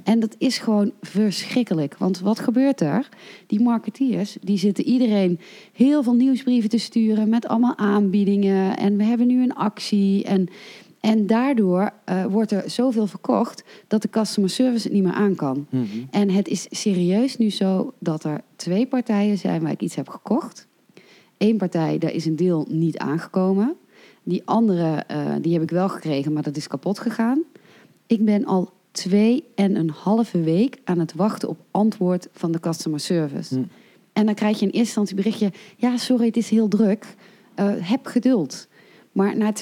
[0.03, 1.97] En dat is gewoon verschrikkelijk.
[1.97, 3.09] Want wat gebeurt er?
[3.47, 5.39] Die marketeers, die zitten iedereen
[5.73, 8.77] heel veel nieuwsbrieven te sturen met allemaal aanbiedingen.
[8.77, 10.23] En we hebben nu een actie.
[10.23, 10.47] En,
[10.99, 15.35] en daardoor eh, wordt er zoveel verkocht dat de customer service het niet meer aan
[15.35, 15.67] kan.
[15.69, 15.85] Mhm.
[16.11, 20.09] En het is serieus nu zo dat er twee partijen zijn waar ik iets heb
[20.09, 20.67] gekocht.
[21.45, 23.75] Eén partij, daar is een deel niet aangekomen.
[24.23, 27.43] Die andere, eh, die heb ik wel gekregen, maar dat is kapot gegaan.
[28.07, 32.59] Ik ben al twee en een halve week aan het wachten op antwoord van de
[32.59, 33.55] customer service.
[33.55, 33.63] Hm.
[34.13, 35.51] En dan krijg je in eerste instantie berichtje...
[35.77, 37.15] ja, sorry, het is heel druk.
[37.55, 38.67] Eh, heb geduld.
[39.11, 39.53] Maar na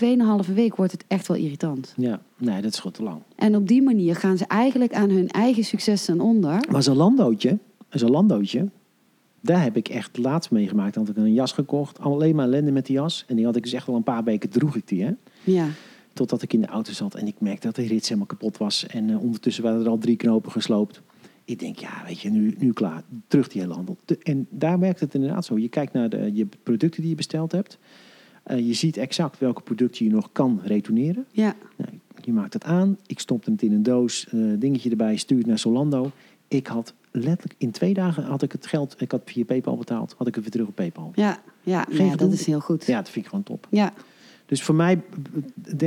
[0.43, 1.93] 2,5 week wordt het echt wel irritant.
[1.97, 3.21] Ja, nee, dat is gewoon te lang.
[3.35, 6.67] En op die manier gaan ze eigenlijk aan hun eigen succes ten onder.
[6.71, 7.57] Maar zo'n landootje,
[7.89, 8.69] zo'n landootje,
[9.43, 10.93] daar heb ik echt laatst meegemaakt.
[10.93, 13.23] Dan had ik een jas gekocht, alleen maar ellende met die jas.
[13.27, 15.11] En die had ik dus echt wel een paar weken droeg ik die, hè.
[15.43, 15.67] Ja,
[16.13, 18.85] Totdat ik in de auto zat en ik merkte dat de rits helemaal kapot was.
[18.87, 21.01] En eh, ondertussen waren er al drie knopen gesloopt.
[21.45, 23.03] Ik denk, ja, weet je, nu, nu klaar.
[23.27, 23.97] Terug die hele handel.
[24.05, 25.57] De- En daar werkt het inderdaad zo.
[25.57, 27.77] Je kijkt naar de je producten die je besteld hebt.
[28.43, 31.25] Eh, je ziet exact welke producten je nog kan retourneren.
[31.31, 31.91] ja, Nou,
[32.21, 32.97] je maakt het aan.
[33.05, 36.11] Ik stopte het in een doos, eh, dingetje erbij, stuur het naar Solando.
[36.53, 40.15] Ik had letterlijk in twee dagen had ik het geld, ik had via PayPal betaald,
[40.17, 41.11] had ik het weer terug op PayPal.
[41.15, 42.85] ja, ja, Geen nee, dat is heel goed.
[42.85, 43.67] Ja, dat vind ik gewoon top.
[43.69, 43.93] Ja,
[44.45, 45.01] Dus voor mij,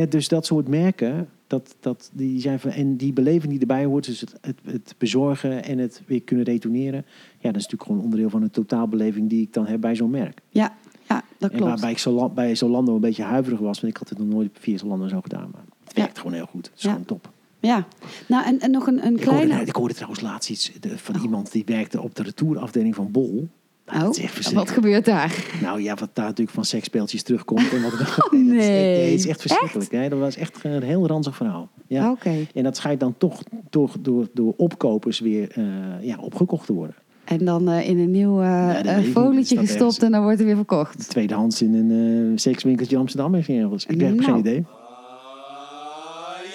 [0.08, 4.04] dus dat soort merken, dat, dat, die zijn van, en die beleving die erbij hoort,
[4.06, 7.04] dus het, het, het bezorgen en het weer kunnen retourneren.
[7.38, 10.10] Ja, dat is natuurlijk gewoon onderdeel van een totaalbeleving die ik dan heb bij zo'n
[10.10, 10.40] merk.
[10.48, 10.76] ja,
[11.08, 11.70] ja dat En klopt.
[11.72, 14.50] waarbij ik Zola- bij Zolando een beetje huiverig was, want ik had het nog nooit
[14.60, 15.48] via Zolando zo gedaan.
[15.52, 16.02] Maar het Ja.
[16.02, 16.66] werkt gewoon heel goed.
[16.66, 16.90] Het is Ja.
[16.90, 17.30] gewoon top.
[17.60, 17.86] Ja,
[18.28, 19.64] nou en, en nog een, een Ik hoorde, kleine...
[19.66, 23.48] ik hoorde trouwens laatst iets de- van iemand die werkte op de retourafdeling van Bol.
[23.92, 25.44] Nou, Oh, wat gebeurt daar?
[25.62, 27.72] Nou ja, wat daar natuurlijk van seksspeeltjes terugkomt.
[27.72, 28.00] En wat het,
[28.32, 28.96] nee, dat is echt, Nee.
[28.96, 29.90] nee, het is echt verschrikkelijk.
[29.90, 30.08] Hè?
[30.08, 31.68] Dat was echt een heel ranzig verhaal.
[31.86, 32.10] Ja.
[32.10, 32.46] Oké.
[32.54, 35.64] En dat schijnt dan toch, toch door, door opkopers weer eh,
[36.00, 36.94] ja, opgekocht te worden.
[37.24, 39.06] En dan eh, in een nieuw eh, Ja, eh, niet.
[39.12, 41.08] folietje gestopt en dan wordt er weer verkocht.
[41.08, 43.86] Tweedehands in een eh sekswinkeltje Amsterdam ergens.
[43.86, 44.22] Ik heb Nou.
[44.22, 44.64] geen idee.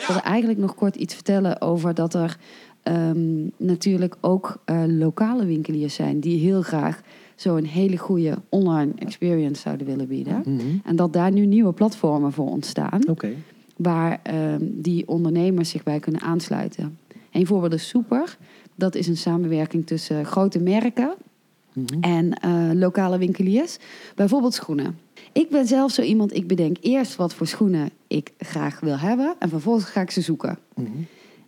[0.01, 2.37] Ik wilde eigenlijk nog kort iets vertellen over dat er
[2.83, 7.01] ehm, natuurlijk ook eh, lokale winkeliers zijn die heel graag
[7.35, 10.43] zo'n hele goede online experience zouden willen bieden.
[10.45, 10.61] Mhm.
[10.83, 13.01] En dat daar nu nieuwe platformen voor ontstaan,
[13.77, 16.97] waar ehm, die ondernemers zich bij kunnen aansluiten.
[17.31, 18.37] Een voorbeeld is Super.
[18.75, 21.13] Dat is een samenwerking tussen grote merken
[21.73, 22.01] Mhm.
[22.01, 23.77] en eh, lokale winkeliers.
[24.15, 24.97] Bijvoorbeeld schoenen.
[25.31, 29.35] Ik ben zelf zo iemand, ik bedenk eerst wat voor schoenen ik graag wil hebben
[29.39, 30.57] en vervolgens ga ik ze zoeken.
[30.75, 30.89] Mhm.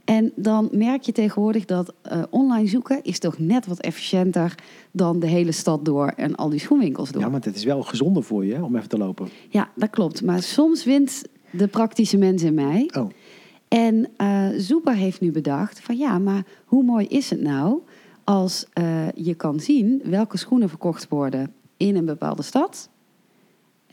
[0.05, 4.55] En dan merk je tegenwoordig dat eh, online zoeken is toch net wat efficiënter
[4.91, 7.21] dan de hele stad door en al die schoenwinkels door.
[7.21, 9.29] Ja, maar het is wel gezonder voor je hè, om even te lopen.
[9.49, 10.21] Ja, dat klopt.
[10.21, 12.89] Maar soms wint de praktische mens in mij.
[12.97, 13.09] Oh,
[13.67, 14.09] En
[14.57, 17.81] Zoepa heeft nu bedacht van ja, maar hoe mooi is het nou
[18.23, 22.89] als eh, je kan zien welke schoenen verkocht worden in een bepaalde stad.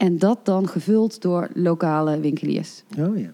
[0.01, 2.83] En dat dan gevuld door lokale winkeliers.
[2.99, 3.33] oh ja.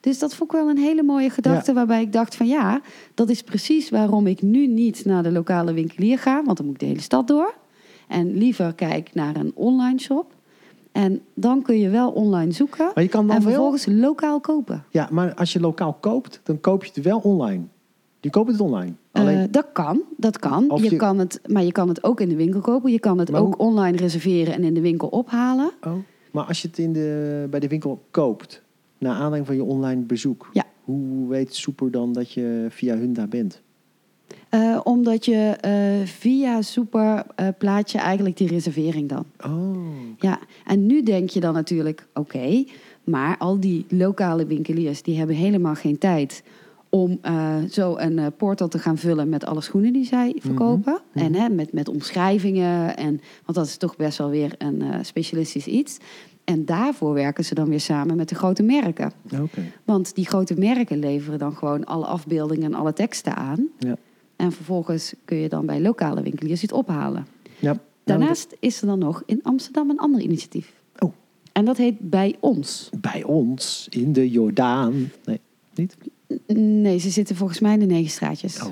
[0.00, 1.72] Dus dat vond ik wel een hele mooie gedachte.
[1.72, 2.80] Waarbij ik dacht van ja,
[3.14, 6.42] dat is precies waarom ik nu niet naar de lokale winkelier ga.
[6.44, 7.54] Want dan moet ik de hele stad door.
[8.08, 10.34] En liever kijk naar een online shop.
[10.92, 12.90] En dan kun je wel online zoeken.
[12.94, 13.52] Maar je kan dan En wel...
[13.52, 14.84] vervolgens lokaal kopen.
[14.90, 17.62] Ja, maar als je lokaal koopt, dan koop je het wel online.
[18.20, 18.94] Je koopt het online.
[19.18, 20.70] Alleen, Eh, dat kan, dat kan.
[20.70, 22.92] Of Je je- kan het, maar je kan het ook in de winkel kopen.
[22.92, 25.70] Je kan het Maar ook hoe- online reserveren en in de winkel ophalen.
[25.86, 25.92] oh,
[26.32, 28.62] maar als je het in de, bij de winkel koopt,
[28.98, 30.64] naar aanleiding van je online bezoek, Ja.
[30.84, 33.60] hoe weet Super dan dat je via hun daar bent?
[34.48, 37.26] Eh, omdat je eh, via Super
[37.58, 39.24] plaat je eigenlijk die reservering dan.
[39.46, 39.76] Oh,
[40.20, 42.64] Ja, en nu denk je dan natuurlijk, oké,
[43.04, 46.42] maar al die lokale winkeliers die hebben helemaal geen tijd
[46.90, 51.00] om eh, zo een eh, portal te gaan vullen met alle schoenen die zij verkopen.
[51.12, 51.24] mhm.
[51.24, 54.98] En hè, met, met omschrijvingen, en, want dat is toch best wel weer een eh,
[55.02, 55.98] specialistisch iets.
[56.44, 59.12] En daarvoor werken ze dan weer samen met de grote merken.
[59.40, 59.62] oké.
[59.84, 63.68] Want die grote merken leveren dan gewoon alle afbeeldingen en alle teksten aan.
[63.78, 63.96] Ja.
[64.36, 67.26] En vervolgens kun je dan bij lokale winkeliers het ophalen.
[67.58, 67.76] Ja.
[68.04, 70.72] Daarnaast is er dan nog in Amsterdam een ander initiatief.
[70.98, 71.12] Oh.
[71.52, 72.90] En dat heet Bij Ons.
[73.00, 75.10] bij ons in de Jordaan.
[75.24, 75.40] Nee,
[75.74, 75.96] niet?
[76.54, 78.62] Nee, ze zitten volgens mij in de negen straatjes.
[78.62, 78.70] Oh.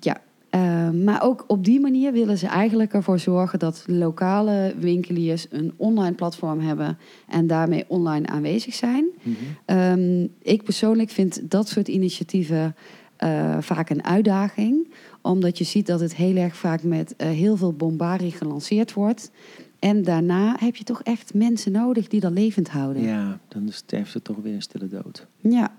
[0.00, 0.20] Ja.
[0.54, 5.72] Eh, maar ook op die manier willen ze eigenlijk ervoor zorgen dat lokale winkeliers een
[5.76, 6.98] online platform hebben
[7.28, 9.04] en daarmee online aanwezig zijn.
[9.22, 9.36] Mhm.
[9.64, 12.74] Ehm, ik persoonlijk vind dat soort initiatieven
[13.16, 14.88] eh, vaak een uitdaging.
[15.22, 19.30] Omdat je ziet dat het heel erg vaak met eh, heel veel bombarie gelanceerd wordt.
[19.78, 23.02] En daarna heb je toch echt mensen nodig die dat levend houden.
[23.02, 25.26] Ja, dan sterft het toch weer een stille dood.
[25.40, 25.74] Ja.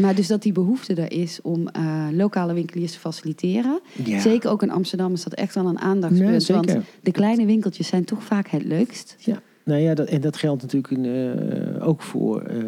[0.00, 3.80] Maar dus dat die behoefte er is om eh, lokale winkeliers te faciliteren.
[4.04, 4.20] Ja.
[4.20, 6.46] Zeker ook in Amsterdam is dat echt wel een aandachtspunt.
[6.46, 9.16] Ja, want de kleine winkeltjes zijn toch vaak het leukst.
[9.18, 12.58] Ja, nou ja, dat, en dat geldt natuurlijk in, eh, ook voor eh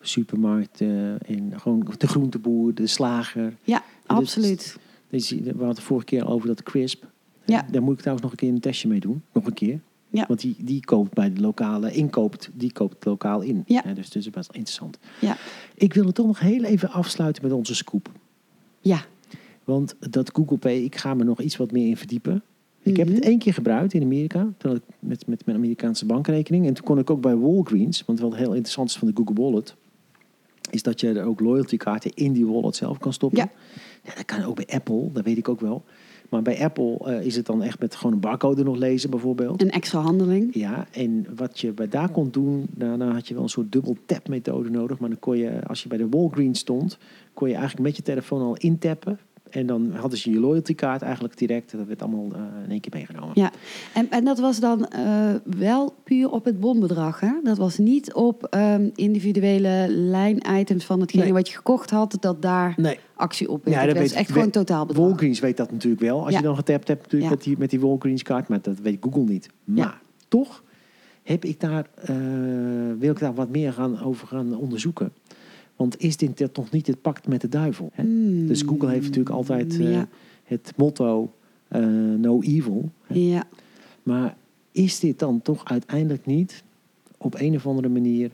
[0.00, 3.56] supermarkten en gewoon de groenteboer, de slager.
[3.62, 4.76] Ja, absoluut.
[5.10, 7.04] Dus, we hadden het vorige keer over dat crisp.
[7.44, 7.66] Ja.
[7.70, 9.22] Daar moet ik trouwens nog een keer een testje mee doen.
[9.32, 9.80] Nog een keer.
[10.16, 10.24] Ja.
[10.28, 13.62] Want die, die koopt bij de lokale inkoopt, die koopt lokaal in.
[13.66, 13.82] Ja.
[13.82, 14.98] dus dat is best wel interessant.
[15.20, 15.36] Ja.
[15.74, 18.10] Ik wil het toch nog heel even afsluiten met onze scoop.
[18.80, 19.04] Ja.
[19.64, 22.42] Want dat Google Pay, ik ga me nog iets wat meer in verdiepen.
[22.82, 23.14] Ik heb Mhm.
[23.16, 26.66] het één keer gebruikt in Amerika, toen had ik met, met mijn Amerikaanse bankrekening.
[26.66, 29.42] En toen kon ik ook bij Walgreens, want wat heel interessant is van de Google
[29.42, 29.74] Wallet,
[30.70, 33.38] is dat je er ook loyaltykaarten in die wallet zelf kan stoppen.
[33.38, 33.50] Ja.
[34.04, 35.84] Ja, dat kan ook bij Apple, dat weet ik ook wel.
[36.28, 39.62] Maar bij Apple eh, is het dan echt met gewoon een barcode nog lezen bijvoorbeeld.
[39.62, 40.54] Een extra handeling.
[40.54, 43.96] Ja, en wat je bij daar kon doen, daarna had je wel een soort dubbel
[44.06, 44.98] tap methode nodig.
[44.98, 46.98] Maar dan kon je, als je bij de Walgreens stond,
[47.34, 49.18] kon je eigenlijk met je telefoon al intappen.
[49.50, 51.72] En dan hadden ze je loyaltykaart eigenlijk direct.
[51.76, 53.30] Dat werd allemaal eh, in één keer meegenomen.
[53.34, 53.50] Ja,
[53.94, 57.20] en, en dat was dan eh, wel puur op het bonbedrag.
[57.20, 57.30] Hè?
[57.42, 61.32] Dat was niet op ehm, individuele lijnitems van hetgene Nee.
[61.32, 63.76] wat je gekocht had, dat daar Nee, actie op werd.
[63.76, 65.06] Ja, dat was weet- echt weet- gewoon totaalbedrag.
[65.06, 66.20] Walgreens weet dat natuurlijk wel.
[66.24, 66.38] Als Ja.
[66.38, 67.36] je dan getapt hebt natuurlijk Ja.
[67.36, 68.48] met, die, met die Walgreens kaart.
[68.48, 69.48] Maar dat weet Google niet.
[69.64, 69.98] Maar Ja.
[70.28, 70.62] toch
[71.22, 72.16] heb ik daar, eh,
[72.98, 75.12] wil ik daar wat meer gaan, over gaan onderzoeken.
[75.76, 77.90] Want is dit toch niet het pact met de duivel?
[77.92, 78.02] Hè?
[78.02, 78.46] Hmm.
[78.46, 80.00] Dus Google heeft natuurlijk altijd eh,
[80.44, 81.32] het motto
[81.68, 81.80] eh,
[82.18, 82.90] no evil.
[83.06, 83.44] ja,
[84.02, 84.36] Maar
[84.72, 86.62] is dit dan toch uiteindelijk niet
[87.18, 88.30] op een of andere manier...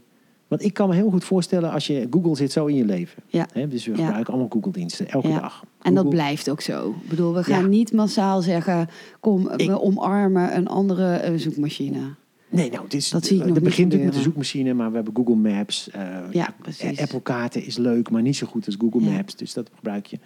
[0.48, 2.06] Want ik kan me heel goed voorstellen als je...
[2.10, 3.22] Google zit zo in je leven.
[3.26, 3.46] Ja.
[3.52, 3.68] Hè?
[3.68, 5.40] Dus we gebruiken allemaal Google-diensten, elke Ja.
[5.40, 5.64] dag.
[5.82, 6.88] en dat blijft ook zo.
[7.02, 8.88] Ik bedoel, we gaan niet massaal zeggen,
[9.20, 11.98] kom, Ik- we omarmen een andere eh, zoekmachine.
[12.52, 14.88] Nee, nou, het is, Dat zie ik nog het begint natuurlijk met de zoekmachine, maar
[14.88, 15.90] we hebben Google Maps.
[15.90, 17.00] eh, Ja, precies.
[17.00, 19.10] Apple kaarten is leuk, maar niet zo goed als Google Ja.
[19.10, 19.36] Maps.
[19.36, 20.18] Dus dat gebruik je.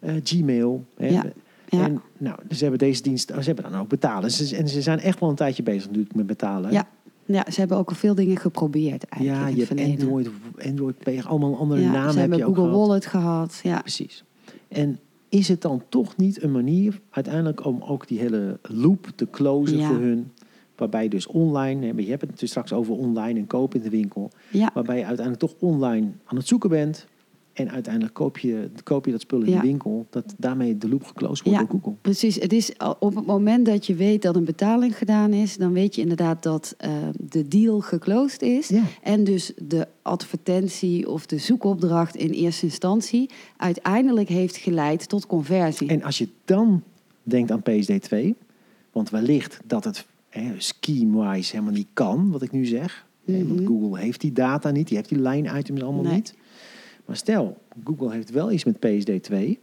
[0.00, 0.84] Eh, Gmail.
[0.96, 1.06] Hè.
[1.06, 1.24] Ja,
[1.68, 1.84] ja.
[1.84, 4.30] En nou, ze hebben deze dienst, ze hebben dan ook betalen.
[4.30, 6.72] Ze, en ze zijn echt wel een tijdje bezig natuurlijk met betalen.
[6.72, 6.88] Ja,
[7.24, 10.00] ja, ze hebben ook al veel dingen geprobeerd eigenlijk ja in je hebt.
[10.02, 10.28] Android,
[10.66, 12.86] Android Pay, allemaal een andere ja, naam ze heb hebben je ook Google gehad.
[12.86, 13.60] Wallet gehad.
[13.62, 13.80] Ja.
[13.80, 14.24] Precies.
[14.68, 14.98] En
[15.28, 19.78] is het dan toch niet een manier uiteindelijk om ook die hele loop te closen
[19.78, 19.86] Ja.
[19.86, 20.30] voor hun?
[20.76, 23.90] Waarbij dus online, hè, je hebt het dus straks over online en kopen in de
[23.96, 24.30] winkel.
[24.50, 24.70] Ja.
[24.74, 27.06] Waarbij je uiteindelijk toch online aan het zoeken bent.
[27.52, 29.60] En uiteindelijk koop je, koop je dat spul in Ja.
[29.60, 30.06] de winkel.
[30.10, 31.66] Dat daarmee de loop geclosed wordt Ja.
[31.66, 31.92] door Google.
[32.00, 35.56] Precies, het is al- op het moment dat je weet dat een betaling gedaan is,
[35.56, 38.68] dan weet je inderdaad dat eh, de deal geclosed is.
[38.68, 38.82] Ja.
[39.02, 45.88] En dus de advertentie of de zoekopdracht in eerste instantie uiteindelijk heeft geleid tot conversie.
[45.88, 46.82] En als je dan
[47.22, 48.34] denkt aan PSD2,
[48.92, 50.06] want wellicht dat het
[50.58, 53.06] scheme-wise helemaal niet kan, wat ik nu zeg.
[53.24, 53.66] Want Mhm.
[53.66, 56.14] Google heeft die data niet, die heeft die line-items allemaal Nee.
[56.14, 56.34] niet.
[57.04, 59.58] Maar stel, Google heeft wel iets met PSD2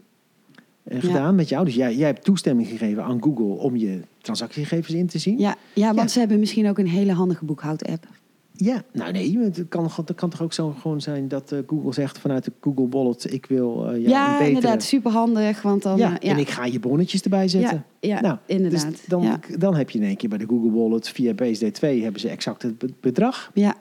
[0.84, 1.08] eh, Ja.
[1.08, 1.66] gedaan met jou.
[1.66, 5.38] Dus jij, jij hebt toestemming gegeven aan Google om je transactiegegevens in te zien.
[5.40, 6.08] Ja, ja, want Ja.
[6.08, 8.08] ze hebben misschien ook een hele handige boekhoud-app.
[8.56, 11.94] Ja, nou nee, het kan, het kan toch ook zo gewoon zijn dat eh, Google
[11.94, 14.48] zegt vanuit de Google Wallet, ik wil jou Ja, betere...
[14.48, 15.62] inderdaad, superhandig.
[15.62, 17.86] Want dan, ja, eh, en ik ga je bonnetjes erbij zetten.
[18.00, 18.90] Ja, ja nou, inderdaad.
[18.90, 19.40] Dus dan, ja.
[19.58, 22.62] dan heb je in één keer bij de Google Wallet via PSD2 hebben ze exact
[22.62, 23.52] het be- bedrag.
[23.54, 23.76] ja,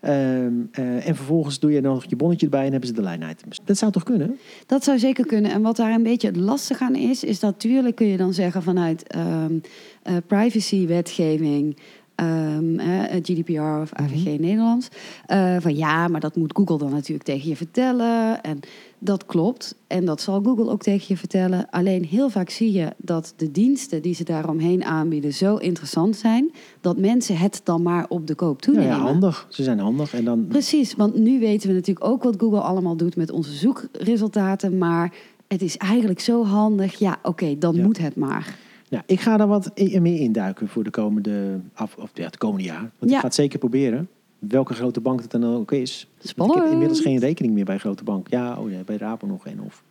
[0.00, 3.30] Ehm, eh, en vervolgens doe je nog je bonnetje erbij en hebben ze de line
[3.30, 3.60] items.
[3.64, 4.38] Dat zou toch kunnen?
[4.66, 5.50] dat zou zeker kunnen.
[5.50, 8.32] En wat daar een beetje het lastig aan is, is dat natuurlijk kun je dan
[8.34, 9.58] zeggen vanuit ehm
[10.02, 11.76] eh, privacywetgeving,
[12.24, 14.40] ehm, eh, GDPR of AVG Mhm.
[14.40, 14.88] Nederlands,
[15.26, 18.42] eh, van ja, maar dat moet Google dan natuurlijk tegen je vertellen.
[18.42, 18.60] En
[18.98, 19.74] dat klopt.
[19.86, 21.70] En dat zal Google ook tegen je vertellen.
[21.70, 26.50] Alleen heel vaak zie je dat de diensten die ze daaromheen aanbieden zo interessant zijn,
[26.80, 28.88] dat mensen het dan maar op de koop toenemen.
[28.88, 29.46] ja, handig.
[29.48, 30.14] Ze zijn handig.
[30.14, 33.52] En dan, Precies, want nu weten we natuurlijk ook wat Google allemaal doet met onze
[33.52, 34.78] zoekresultaten.
[34.78, 35.12] Maar
[35.48, 36.98] het is eigenlijk zo handig.
[36.98, 37.82] Ja, oké, dan Ja.
[37.84, 38.56] moet het maar.
[38.90, 42.64] Nou, ik ga daar wat meer induiken voor de komende, af, of, ja, het komende
[42.64, 42.90] jaar.
[42.98, 43.14] Want Ja.
[43.16, 44.08] ik ga het zeker proberen.
[44.38, 46.06] Welke grote bank het dan ook is.
[46.10, 46.62] Want Ik Spannend.
[46.62, 48.28] heb inmiddels geen rekening meer bij een grote bank.
[48.30, 49.82] Ja, oh ja, bij Rabo nog en of.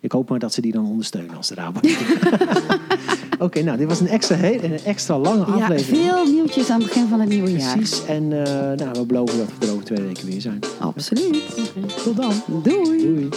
[0.00, 1.80] Ik hoop maar dat ze die dan ondersteunen als de Rabo.
[3.46, 6.02] Oké, nou, dit was een extra, heel, een extra lange Ja, aflevering.
[6.04, 7.76] veel nieuwtjes aan het begin van het nieuwe jaar.
[7.76, 8.04] Precies.
[8.06, 10.58] En eh, nou, we beloven dat we er over twee weken weer zijn.
[10.80, 11.44] Absoluut.
[12.04, 12.32] Tot dan.
[12.62, 12.98] Doei.
[13.02, 13.28] Doei.